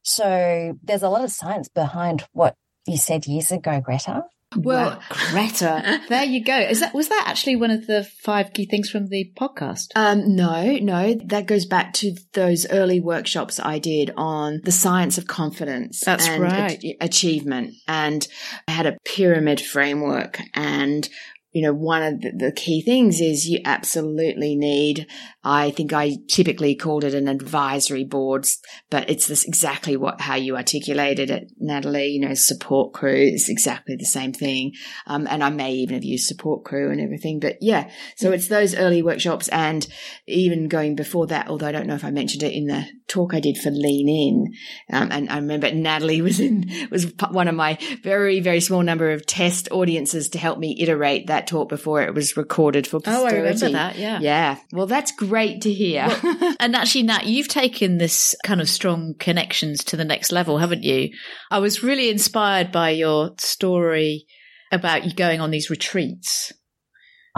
So 0.09 0.75
there's 0.83 1.03
a 1.03 1.11
lot 1.11 1.23
of 1.23 1.31
science 1.31 1.69
behind 1.69 2.25
what 2.33 2.55
you 2.87 2.97
said 2.97 3.27
years 3.27 3.53
ago, 3.53 3.81
Greta. 3.85 4.25
Well, 4.57 4.93
wow. 4.93 5.01
Greta, 5.31 6.01
there 6.09 6.25
you 6.25 6.43
go. 6.43 6.57
Is 6.57 6.81
that 6.81 6.95
was 6.95 7.09
that 7.09 7.25
actually 7.27 7.57
one 7.57 7.71
of 7.71 7.87
the 7.87 8.05
five 8.23 8.55
key 8.55 8.65
things 8.65 8.89
from 8.89 9.09
the 9.09 9.31
podcast? 9.39 9.89
Um, 9.95 10.35
no, 10.35 10.79
no, 10.79 11.15
that 11.27 11.45
goes 11.47 11.67
back 11.67 11.93
to 11.95 12.15
those 12.33 12.67
early 12.71 12.99
workshops 12.99 13.61
I 13.61 13.79
did 13.79 14.11
on 14.17 14.63
the 14.65 14.73
science 14.73 15.19
of 15.19 15.27
confidence. 15.27 16.01
That's 16.01 16.27
and 16.27 16.43
right. 16.43 16.83
A- 16.83 16.97
achievement, 17.03 17.75
and 17.87 18.27
I 18.67 18.71
had 18.71 18.87
a 18.87 18.97
pyramid 19.05 19.61
framework, 19.61 20.41
and 20.55 21.07
you 21.53 21.63
know, 21.63 21.73
one 21.73 22.03
of 22.03 22.21
the, 22.21 22.33
the, 22.33 22.53
key 22.53 22.83
things 22.83 23.21
is 23.21 23.49
you 23.49 23.61
absolutely 23.65 24.55
need, 24.55 25.07
I 25.43 25.71
think 25.71 25.93
I 25.95 26.17
typically 26.29 26.75
called 26.75 27.05
it 27.05 27.15
an 27.15 27.27
advisory 27.27 28.05
board, 28.05 28.47
but 28.91 29.09
it's 29.09 29.27
this 29.29 29.45
exactly 29.45 29.97
what, 29.97 30.21
how 30.21 30.35
you 30.35 30.57
articulated 30.57 31.31
it, 31.31 31.51
Natalie, 31.59 32.09
you 32.09 32.21
know, 32.21 32.35
support 32.35 32.93
crew 32.93 33.31
is 33.33 33.49
exactly 33.49 33.97
the 33.97 34.05
same 34.05 34.33
thing. 34.33 34.73
Um, 35.07 35.27
and 35.31 35.43
I 35.43 35.49
may 35.49 35.73
even 35.73 35.95
have 35.95 36.05
used 36.05 36.27
support 36.27 36.65
crew 36.65 36.91
and 36.91 37.01
everything, 37.01 37.41
but 37.41 37.57
yeah. 37.63 37.91
So 38.17 38.33
it's 38.33 38.49
those 38.49 38.77
early 38.77 39.03
workshops 39.03 39.49
and 39.49 39.87
even 40.27 40.69
going 40.69 40.97
before 40.97 41.27
that, 41.29 41.49
although 41.49 41.69
I 41.69 41.73
don't 41.73 41.87
know 41.87 41.95
if 41.95 42.05
I 42.05 42.11
mentioned 42.11 42.43
it 42.43 42.53
in 42.53 42.67
the 42.67 42.87
talk 43.09 43.35
I 43.35 43.41
did 43.41 43.59
for 43.59 43.71
Lean 43.71 44.09
In. 44.09 44.55
Um, 44.93 45.11
and 45.11 45.31
I 45.31 45.37
remember 45.37 45.71
Natalie 45.73 46.23
was 46.29 46.41
in, 46.41 46.71
was 46.91 47.13
one 47.31 47.49
of 47.49 47.55
my 47.55 47.79
very, 48.03 48.41
very 48.41 48.61
small 48.61 48.83
number 48.83 49.11
of 49.11 49.27
test 49.27 49.69
audiences 49.71 50.29
to 50.31 50.39
help 50.39 50.59
me 50.59 50.77
iterate 50.79 51.27
that 51.27 51.47
talk 51.47 51.69
before 51.69 52.03
it 52.03 52.15
was 52.15 52.37
recorded 52.37 52.87
for 52.87 53.01
posterity. 53.01 53.25
Oh, 53.25 53.39
I 53.39 53.43
remember 53.43 53.71
that. 53.71 53.99
Yeah. 53.99 54.21
Yeah. 54.21 54.59
Well, 54.73 54.87
that's 54.87 55.13
great 55.13 55.63
to 55.63 55.73
hear. 55.73 56.07
Well, 56.07 56.55
and 56.61 56.77
actually, 56.77 57.05
Nat, 57.05 57.27
you've 57.27 57.49
taken 57.49 57.99
this 57.99 58.35
kind 58.45 58.61
of 58.61 58.69
strong 58.69 59.15
connections 59.19 59.85
to 59.85 59.97
the 59.97 60.05
next 60.05 60.33
level, 60.33 60.59
haven't 60.59 60.85
you? 60.85 61.11
I 61.51 61.59
was 61.59 61.83
really 61.83 62.11
inspired 62.11 62.71
by 62.71 62.91
your 62.91 63.33
story 63.39 64.27
about 64.71 65.05
you 65.05 65.15
going 65.15 65.41
on 65.41 65.51
these 65.51 65.71
retreats. 65.71 66.53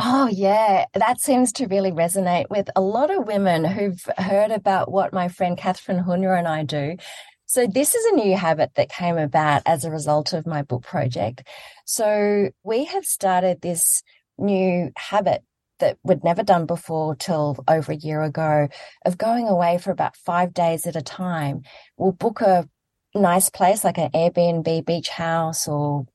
Oh, 0.02 0.28
yeah. 0.28 0.86
That 0.94 1.20
seems 1.20 1.52
to 1.54 1.66
really 1.66 1.92
resonate 1.92 2.48
with 2.48 2.70
a 2.74 2.80
lot 2.80 3.10
of 3.10 3.26
women 3.26 3.64
who've 3.64 4.02
heard 4.16 4.50
about 4.50 4.90
what 4.90 5.12
my 5.12 5.28
friend 5.28 5.58
Catherine 5.58 5.98
Hunter 5.98 6.34
and 6.34 6.48
I 6.48 6.64
do. 6.64 6.96
So 7.44 7.66
this 7.66 7.94
is 7.94 8.06
a 8.06 8.16
new 8.16 8.34
habit 8.34 8.72
that 8.76 8.88
came 8.88 9.18
about 9.18 9.62
as 9.66 9.84
a 9.84 9.90
result 9.90 10.32
of 10.32 10.46
my 10.46 10.62
book 10.62 10.84
project. 10.84 11.46
So 11.84 12.50
we 12.62 12.86
have 12.86 13.04
started 13.04 13.60
this 13.60 14.02
new 14.38 14.90
habit 14.96 15.42
that 15.80 15.98
we'd 16.02 16.24
never 16.24 16.42
done 16.42 16.64
before 16.64 17.14
till 17.14 17.62
over 17.68 17.92
a 17.92 17.96
year 17.96 18.22
ago 18.22 18.68
of 19.04 19.18
going 19.18 19.48
away 19.48 19.76
for 19.78 19.90
about 19.90 20.16
five 20.16 20.54
days 20.54 20.86
at 20.86 20.96
a 20.96 21.02
time. 21.02 21.62
We'll 21.98 22.12
book 22.12 22.40
a 22.40 22.66
nice 23.14 23.50
place 23.50 23.84
like 23.84 23.98
an 23.98 24.12
Airbnb 24.12 24.86
beach 24.86 25.10
house 25.10 25.68
or 25.68 26.06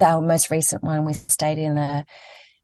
our 0.00 0.20
most 0.20 0.50
recent 0.50 0.82
one, 0.82 1.04
we 1.04 1.14
stayed 1.14 1.58
in 1.58 1.78
a 1.78 2.04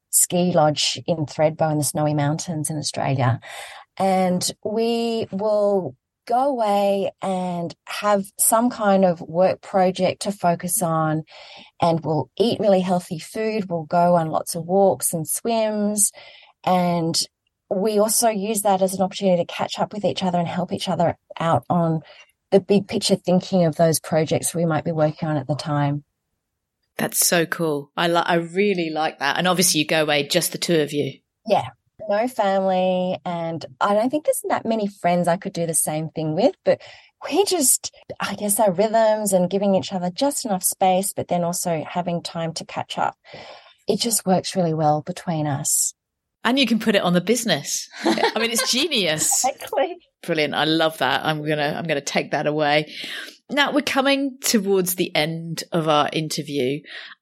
ski 0.09 0.51
lodge 0.53 0.99
in 1.05 1.25
Thredbo 1.25 1.71
in 1.71 1.77
the 1.77 1.83
Snowy 1.83 2.13
Mountains 2.13 2.69
in 2.69 2.77
Australia. 2.77 3.39
And 3.97 4.49
we 4.63 5.27
will 5.31 5.95
go 6.29 6.49
away 6.49 7.11
and 7.21 7.75
have 7.87 8.23
some 8.37 8.69
kind 8.69 9.03
of 9.03 9.19
work 9.19 9.61
project 9.61 10.21
to 10.21 10.31
focus 10.31 10.81
on 10.81 11.23
and 11.81 12.05
we'll 12.05 12.29
eat 12.37 12.59
really 12.59 12.81
healthy 12.81 13.17
food. 13.17 13.69
We'll 13.69 13.85
go 13.85 14.15
on 14.15 14.27
lots 14.27 14.53
of 14.53 14.63
walks 14.63 15.11
and 15.11 15.27
swims. 15.27 16.11
And 16.63 17.19
we 17.69 17.97
also 17.97 18.29
use 18.29 18.61
that 18.61 18.81
as 18.81 18.93
an 18.93 19.01
opportunity 19.01 19.43
to 19.43 19.53
catch 19.53 19.79
up 19.79 19.91
with 19.91 20.05
each 20.05 20.23
other 20.23 20.37
and 20.37 20.47
help 20.47 20.71
each 20.71 20.87
other 20.87 21.17
out 21.39 21.65
on 21.69 22.01
the 22.51 22.59
big 22.59 22.87
picture 22.87 23.15
thinking 23.15 23.65
of 23.65 23.75
those 23.75 23.99
projects 23.99 24.53
we 24.53 24.65
might 24.65 24.85
be 24.85 24.91
working 24.91 25.27
on 25.27 25.37
at 25.37 25.47
the 25.47 25.55
time. 25.55 26.03
That's 26.99 27.25
so 27.25 27.45
cool. 27.45 27.91
I 27.97 28.07
li- 28.07 28.23
I 28.25 28.35
really 28.35 28.89
like 28.89 29.19
that. 29.19 29.37
And 29.37 29.47
obviously 29.47 29.79
you 29.79 29.87
go 29.87 30.03
away 30.03 30.27
just 30.27 30.51
the 30.51 30.57
two 30.57 30.79
of 30.81 30.93
you. 30.93 31.19
Yeah 31.47 31.69
no 32.09 32.27
family, 32.27 33.17
and 33.23 33.63
I 33.79 33.93
don't 33.93 34.09
think 34.09 34.25
there's 34.25 34.41
that 34.49 34.65
many 34.65 34.87
friends 34.87 35.27
I 35.27 35.37
could 35.37 35.53
do 35.53 35.65
the 35.65 35.73
same 35.73 36.09
thing 36.09 36.35
with, 36.35 36.55
but 36.65 36.81
we 37.29 37.45
just, 37.45 37.93
I 38.19 38.35
guess, 38.35 38.59
our 38.59 38.71
rhythms 38.71 39.31
and 39.31 39.49
giving 39.49 39.75
each 39.75 39.93
other 39.93 40.09
just 40.09 40.45
enough 40.45 40.63
space, 40.63 41.13
but 41.13 41.27
then 41.27 41.43
also 41.43 41.83
having 41.87 42.23
time 42.23 42.53
to 42.53 42.65
catch 42.65 42.97
up. 42.97 43.15
It 43.87 43.99
just 43.99 44.25
works 44.25 44.55
really 44.55 44.73
well 44.73 45.01
between 45.01 45.47
us. 45.47 45.93
And 46.43 46.57
you 46.57 46.65
can 46.65 46.79
put 46.79 46.95
it 46.95 47.01
on 47.01 47.13
the 47.13 47.21
business. 47.21 47.87
I 48.03 48.39
mean, 48.39 48.51
it's 48.51 48.71
genius. 48.71 49.45
exactly. 49.45 49.97
Brilliant. 50.23 50.55
I 50.55 50.63
love 50.65 50.97
that. 50.99 51.25
I'm 51.25 51.43
to, 51.43 51.77
I'm 51.77 51.85
going 51.85 51.99
to 51.99 52.01
take 52.01 52.31
that 52.31 52.47
away. 52.47 52.93
Now 53.49 53.71
we're 53.71 53.81
coming 53.81 54.37
towards 54.41 54.95
the 54.95 55.13
end 55.15 55.63
of 55.71 55.87
our 55.87 56.09
interview 56.13 56.81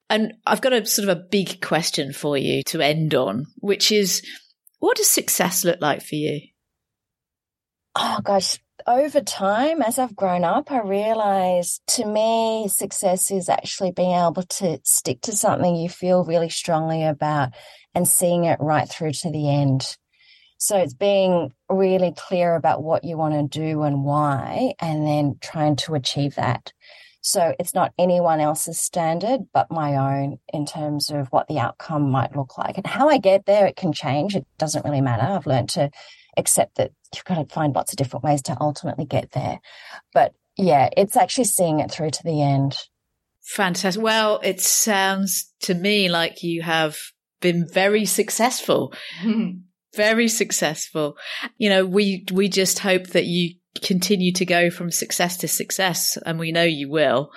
and 0.09 0.33
I've 0.45 0.61
got 0.61 0.73
a 0.73 0.85
sort 0.85 1.09
of 1.09 1.17
a 1.17 1.21
big 1.21 1.61
question 1.61 2.13
for 2.13 2.37
you 2.37 2.63
to 2.67 2.81
end 2.81 3.13
on, 3.13 3.45
which 3.57 3.91
is, 3.91 4.21
what 4.79 4.97
does 4.97 5.07
success 5.07 5.65
look 5.65 5.81
like 5.81 6.01
for 6.01 6.15
you? 6.15 6.41
Oh, 7.95 8.19
gosh. 8.23 8.59
Over 8.85 9.21
time, 9.21 9.81
as 9.81 9.97
I've 9.97 10.15
grown 10.15 10.43
up, 10.43 10.71
I 10.71 10.81
realize 10.81 11.81
to 11.87 12.05
me, 12.05 12.67
success 12.69 13.31
is 13.31 13.49
actually 13.49 13.91
being 13.91 14.11
able 14.11 14.43
to 14.43 14.79
stick 14.83 15.21
to 15.21 15.31
something 15.35 15.75
you 15.75 15.89
feel 15.89 16.23
really 16.23 16.49
strongly 16.49 17.03
about 17.03 17.49
and 17.95 18.07
seeing 18.07 18.45
it 18.45 18.59
right 18.61 18.87
through 18.87 19.13
to 19.13 19.31
the 19.31 19.49
end. 19.49 19.97
So 20.57 20.77
it's 20.77 20.93
being 20.93 21.53
really 21.69 22.13
clear 22.17 22.55
about 22.55 22.83
what 22.83 23.03
you 23.03 23.17
want 23.17 23.51
to 23.51 23.59
do 23.59 23.83
and 23.83 24.03
why, 24.03 24.73
and 24.79 25.05
then 25.05 25.37
trying 25.41 25.75
to 25.77 25.95
achieve 25.95 26.35
that. 26.35 26.73
So 27.21 27.53
it's 27.59 27.73
not 27.73 27.93
anyone 27.99 28.39
else's 28.39 28.79
standard, 28.79 29.41
but 29.53 29.69
my 29.69 29.95
own 29.95 30.37
in 30.53 30.65
terms 30.65 31.09
of 31.09 31.27
what 31.27 31.47
the 31.47 31.59
outcome 31.59 32.09
might 32.09 32.35
look 32.35 32.57
like. 32.57 32.77
And 32.77 32.87
how 32.87 33.09
I 33.09 33.17
get 33.17 33.45
there, 33.45 33.65
it 33.65 33.75
can 33.75 33.91
change. 33.91 34.35
It 34.35 34.47
doesn't 34.57 34.85
really 34.85 35.01
matter. 35.01 35.23
I've 35.23 35.45
learned 35.45 35.69
to 35.71 35.91
accept 36.37 36.77
that 36.77 36.91
you've 37.13 37.25
got 37.25 37.35
to 37.35 37.53
find 37.53 37.75
lots 37.75 37.91
of 37.91 37.97
different 37.97 38.23
ways 38.23 38.41
to 38.43 38.57
ultimately 38.61 39.05
get 39.05 39.31
there. 39.31 39.59
But 40.13 40.33
yeah, 40.57 40.89
it's 40.95 41.17
actually 41.17 41.45
seeing 41.45 41.81
it 41.81 41.91
through 41.91 42.11
to 42.11 42.23
the 42.23 42.41
end. 42.41 42.77
Fantastic. 43.43 44.01
Well, 44.01 44.39
it 44.41 44.61
sounds 44.61 45.53
to 45.61 45.73
me 45.73 46.09
like 46.09 46.43
you 46.43 46.61
have 46.61 46.97
been 47.41 47.67
very 47.67 48.05
successful. 48.05 48.93
very 49.97 50.29
successful. 50.29 51.17
You 51.57 51.69
know, 51.69 51.85
we 51.85 52.25
we 52.31 52.47
just 52.47 52.79
hope 52.79 53.07
that 53.07 53.25
you 53.25 53.55
continue 53.83 54.31
to 54.33 54.45
go 54.45 54.69
from 54.69 54.91
success 54.91 55.37
to 55.37 55.47
success 55.47 56.17
and 56.25 56.39
we 56.39 56.51
know 56.51 56.63
you 56.63 56.89
will. 56.89 57.31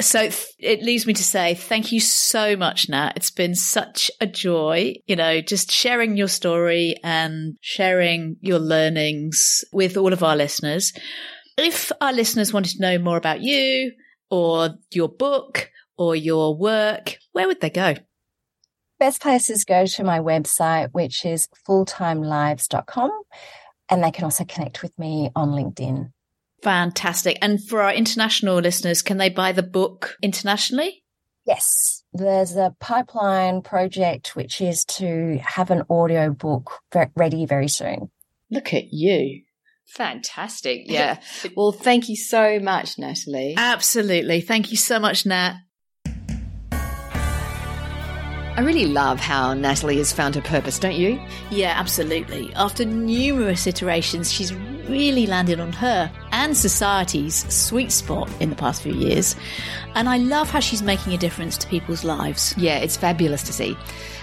So 0.00 0.20
th- 0.22 0.46
it 0.58 0.82
leaves 0.82 1.06
me 1.06 1.14
to 1.14 1.22
say 1.22 1.54
thank 1.54 1.92
you 1.92 2.00
so 2.00 2.56
much, 2.56 2.88
Nat. 2.88 3.12
It's 3.16 3.30
been 3.30 3.54
such 3.54 4.10
a 4.20 4.26
joy, 4.26 4.94
you 5.06 5.16
know, 5.16 5.40
just 5.40 5.70
sharing 5.70 6.16
your 6.16 6.28
story 6.28 6.96
and 7.04 7.56
sharing 7.60 8.36
your 8.40 8.58
learnings 8.58 9.64
with 9.72 9.96
all 9.96 10.12
of 10.12 10.22
our 10.22 10.36
listeners. 10.36 10.92
If 11.56 11.92
our 12.00 12.12
listeners 12.12 12.52
wanted 12.52 12.72
to 12.76 12.82
know 12.82 12.98
more 12.98 13.16
about 13.16 13.40
you 13.42 13.92
or 14.30 14.70
your 14.92 15.08
book 15.08 15.70
or 15.96 16.16
your 16.16 16.56
work, 16.56 17.18
where 17.32 17.46
would 17.46 17.60
they 17.60 17.70
go? 17.70 17.94
Best 18.98 19.20
places 19.20 19.64
go 19.64 19.86
to 19.86 20.04
my 20.04 20.20
website, 20.20 20.90
which 20.92 21.24
is 21.24 21.48
fulltimelives.com. 21.68 23.10
And 23.90 24.02
they 24.02 24.10
can 24.10 24.24
also 24.24 24.44
connect 24.44 24.82
with 24.82 24.98
me 24.98 25.30
on 25.36 25.50
LinkedIn. 25.50 26.10
Fantastic. 26.62 27.38
And 27.42 27.62
for 27.62 27.82
our 27.82 27.92
international 27.92 28.56
listeners, 28.56 29.02
can 29.02 29.18
they 29.18 29.28
buy 29.28 29.52
the 29.52 29.62
book 29.62 30.16
internationally? 30.22 31.04
Yes. 31.46 32.02
There's 32.14 32.56
a 32.56 32.74
pipeline 32.80 33.60
project, 33.60 34.34
which 34.34 34.62
is 34.62 34.84
to 34.86 35.38
have 35.44 35.70
an 35.70 35.82
audio 35.90 36.30
book 36.30 36.80
ready 37.14 37.44
very 37.44 37.68
soon. 37.68 38.10
Look 38.50 38.72
at 38.72 38.92
you. 38.92 39.42
Fantastic. 39.86 40.82
Yeah. 40.86 41.20
well, 41.56 41.72
thank 41.72 42.08
you 42.08 42.16
so 42.16 42.58
much, 42.60 42.98
Natalie. 42.98 43.54
Absolutely. 43.56 44.40
Thank 44.40 44.70
you 44.70 44.76
so 44.76 44.98
much, 44.98 45.26
Nat. 45.26 45.56
I 48.56 48.60
really 48.60 48.86
love 48.86 49.18
how 49.18 49.52
Natalie 49.52 49.98
has 49.98 50.12
found 50.12 50.36
her 50.36 50.40
purpose, 50.40 50.78
don't 50.78 50.94
you? 50.94 51.20
Yeah, 51.50 51.74
absolutely. 51.76 52.54
After 52.54 52.84
numerous 52.84 53.66
iterations, 53.66 54.32
she's 54.32 54.54
really 54.88 55.26
landed 55.26 55.58
on 55.58 55.72
her 55.72 56.08
and 56.30 56.56
society's 56.56 57.52
sweet 57.52 57.90
spot 57.90 58.30
in 58.40 58.50
the 58.50 58.56
past 58.56 58.82
few 58.82 58.94
years. 58.94 59.34
And 59.96 60.08
I 60.08 60.18
love 60.18 60.50
how 60.50 60.60
she's 60.60 60.82
making 60.82 61.14
a 61.14 61.18
difference 61.18 61.58
to 61.58 61.66
people's 61.66 62.04
lives. 62.04 62.54
Yeah, 62.56 62.78
it's 62.78 62.96
fabulous 62.96 63.42
to 63.44 63.52
see. 63.52 63.76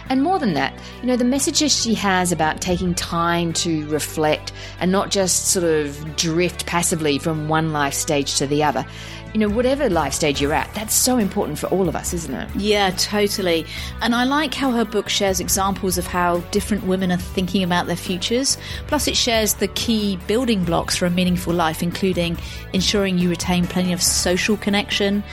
And 0.07 0.23
more 0.23 0.39
than 0.39 0.53
that, 0.53 0.73
you 1.01 1.07
know, 1.07 1.17
the 1.17 1.25
messages 1.25 1.75
she 1.75 1.93
has 1.95 2.31
about 2.31 2.61
taking 2.61 2.95
time 2.95 3.51
to 3.53 3.87
reflect 3.87 4.53
and 4.79 4.91
not 4.91 5.11
just 5.11 5.47
sort 5.47 5.65
of 5.65 6.15
drift 6.15 6.65
passively 6.65 7.19
from 7.19 7.49
one 7.49 7.73
life 7.73 7.93
stage 7.93 8.35
to 8.37 8.47
the 8.47 8.63
other 8.63 8.85
you 9.33 9.39
know, 9.39 9.49
whatever 9.49 9.89
life 9.89 10.13
stage 10.13 10.41
you're 10.41 10.53
at, 10.53 10.73
that's 10.73 10.93
so 10.93 11.17
important 11.17 11.57
for 11.57 11.67
all 11.67 11.87
of 11.87 11.95
us, 11.95 12.13
isn't 12.13 12.33
it? 12.33 12.49
Yeah, 12.55 12.89
totally. 12.91 13.65
And 14.01 14.13
I 14.13 14.25
like 14.25 14.53
how 14.53 14.71
her 14.71 14.83
book 14.83 15.07
shares 15.07 15.39
examples 15.39 15.97
of 15.97 16.05
how 16.05 16.39
different 16.51 16.85
women 16.85 17.11
are 17.11 17.17
thinking 17.17 17.63
about 17.63 17.87
their 17.87 17.95
futures. 17.95 18.57
Plus, 18.87 19.07
it 19.07 19.15
shares 19.15 19.55
the 19.55 19.67
key 19.69 20.17
building 20.27 20.63
blocks 20.63 20.97
for 20.97 21.05
a 21.05 21.09
meaningful 21.09 21.53
life, 21.53 21.81
including 21.81 22.37
ensuring 22.73 23.17
you 23.17 23.29
retain 23.29 23.65
plenty 23.65 23.93
of 23.93 24.01
social 24.01 24.57
connection, 24.57 25.23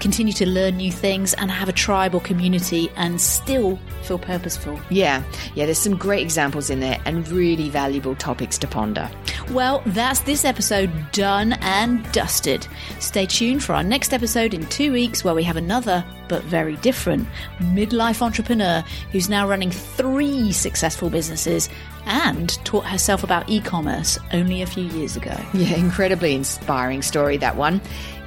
continue 0.00 0.32
to 0.34 0.46
learn 0.46 0.76
new 0.76 0.92
things, 0.92 1.34
and 1.34 1.50
have 1.50 1.68
a 1.68 1.72
tribe 1.72 2.14
or 2.14 2.20
community 2.20 2.90
and 2.96 3.20
still 3.20 3.78
feel 4.02 4.18
purposeful. 4.18 4.78
Yeah, 4.90 5.22
yeah, 5.54 5.66
there's 5.66 5.78
some 5.78 5.96
great 5.96 6.22
examples 6.22 6.70
in 6.70 6.80
there 6.80 6.98
and 7.04 7.28
really 7.28 7.68
valuable 7.68 8.14
topics 8.14 8.58
to 8.58 8.66
ponder. 8.66 9.10
Well, 9.50 9.82
that's 9.86 10.20
this 10.20 10.44
episode 10.44 10.90
done 11.12 11.54
and 11.60 12.10
dusted. 12.12 12.66
Stay 13.00 13.26
tuned 13.26 13.62
for 13.62 13.74
our 13.74 13.82
next 13.82 14.12
episode 14.12 14.54
in 14.54 14.66
two 14.66 14.92
weeks 14.92 15.24
where 15.24 15.34
we 15.34 15.42
have 15.44 15.56
another, 15.56 16.04
but 16.28 16.42
very 16.44 16.76
different, 16.76 17.26
midlife 17.58 18.22
entrepreneur 18.22 18.84
who's 19.12 19.28
now 19.28 19.48
running 19.48 19.70
three 19.70 20.52
successful 20.52 21.10
businesses 21.10 21.68
and 22.06 22.50
taught 22.64 22.86
herself 22.86 23.22
about 23.22 23.48
e 23.48 23.60
commerce 23.60 24.18
only 24.32 24.62
a 24.62 24.66
few 24.66 24.84
years 24.84 25.16
ago. 25.16 25.36
Yeah, 25.54 25.74
incredibly 25.76 26.34
inspiring 26.34 27.02
story, 27.02 27.36
that 27.38 27.56
one. 27.56 27.80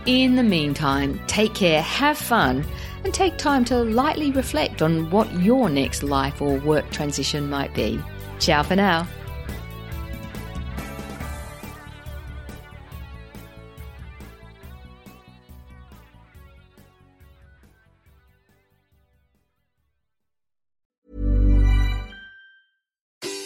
In 0.08 0.36
the 0.36 0.41
meantime, 0.41 1.20
take 1.28 1.54
care, 1.54 1.80
have 1.80 2.18
fun, 2.18 2.66
and 3.04 3.14
take 3.14 3.38
time 3.38 3.64
to 3.66 3.84
lightly 3.84 4.32
reflect 4.32 4.82
on 4.82 5.12
what 5.12 5.32
your 5.41 5.70
next 5.70 6.02
life 6.02 6.41
or 6.41 6.58
work 6.62 6.89
transition 6.89 7.47
might 7.47 7.72
be. 7.76 8.02
Ciao 8.39 8.64
for 8.64 8.76
now. 8.76 9.08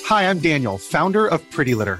Hi, 0.05 0.29
I'm 0.29 0.39
Daniel, 0.39 0.77
founder 0.77 1.27
of 1.27 1.41
Pretty 1.51 1.75
Litter. 1.75 1.99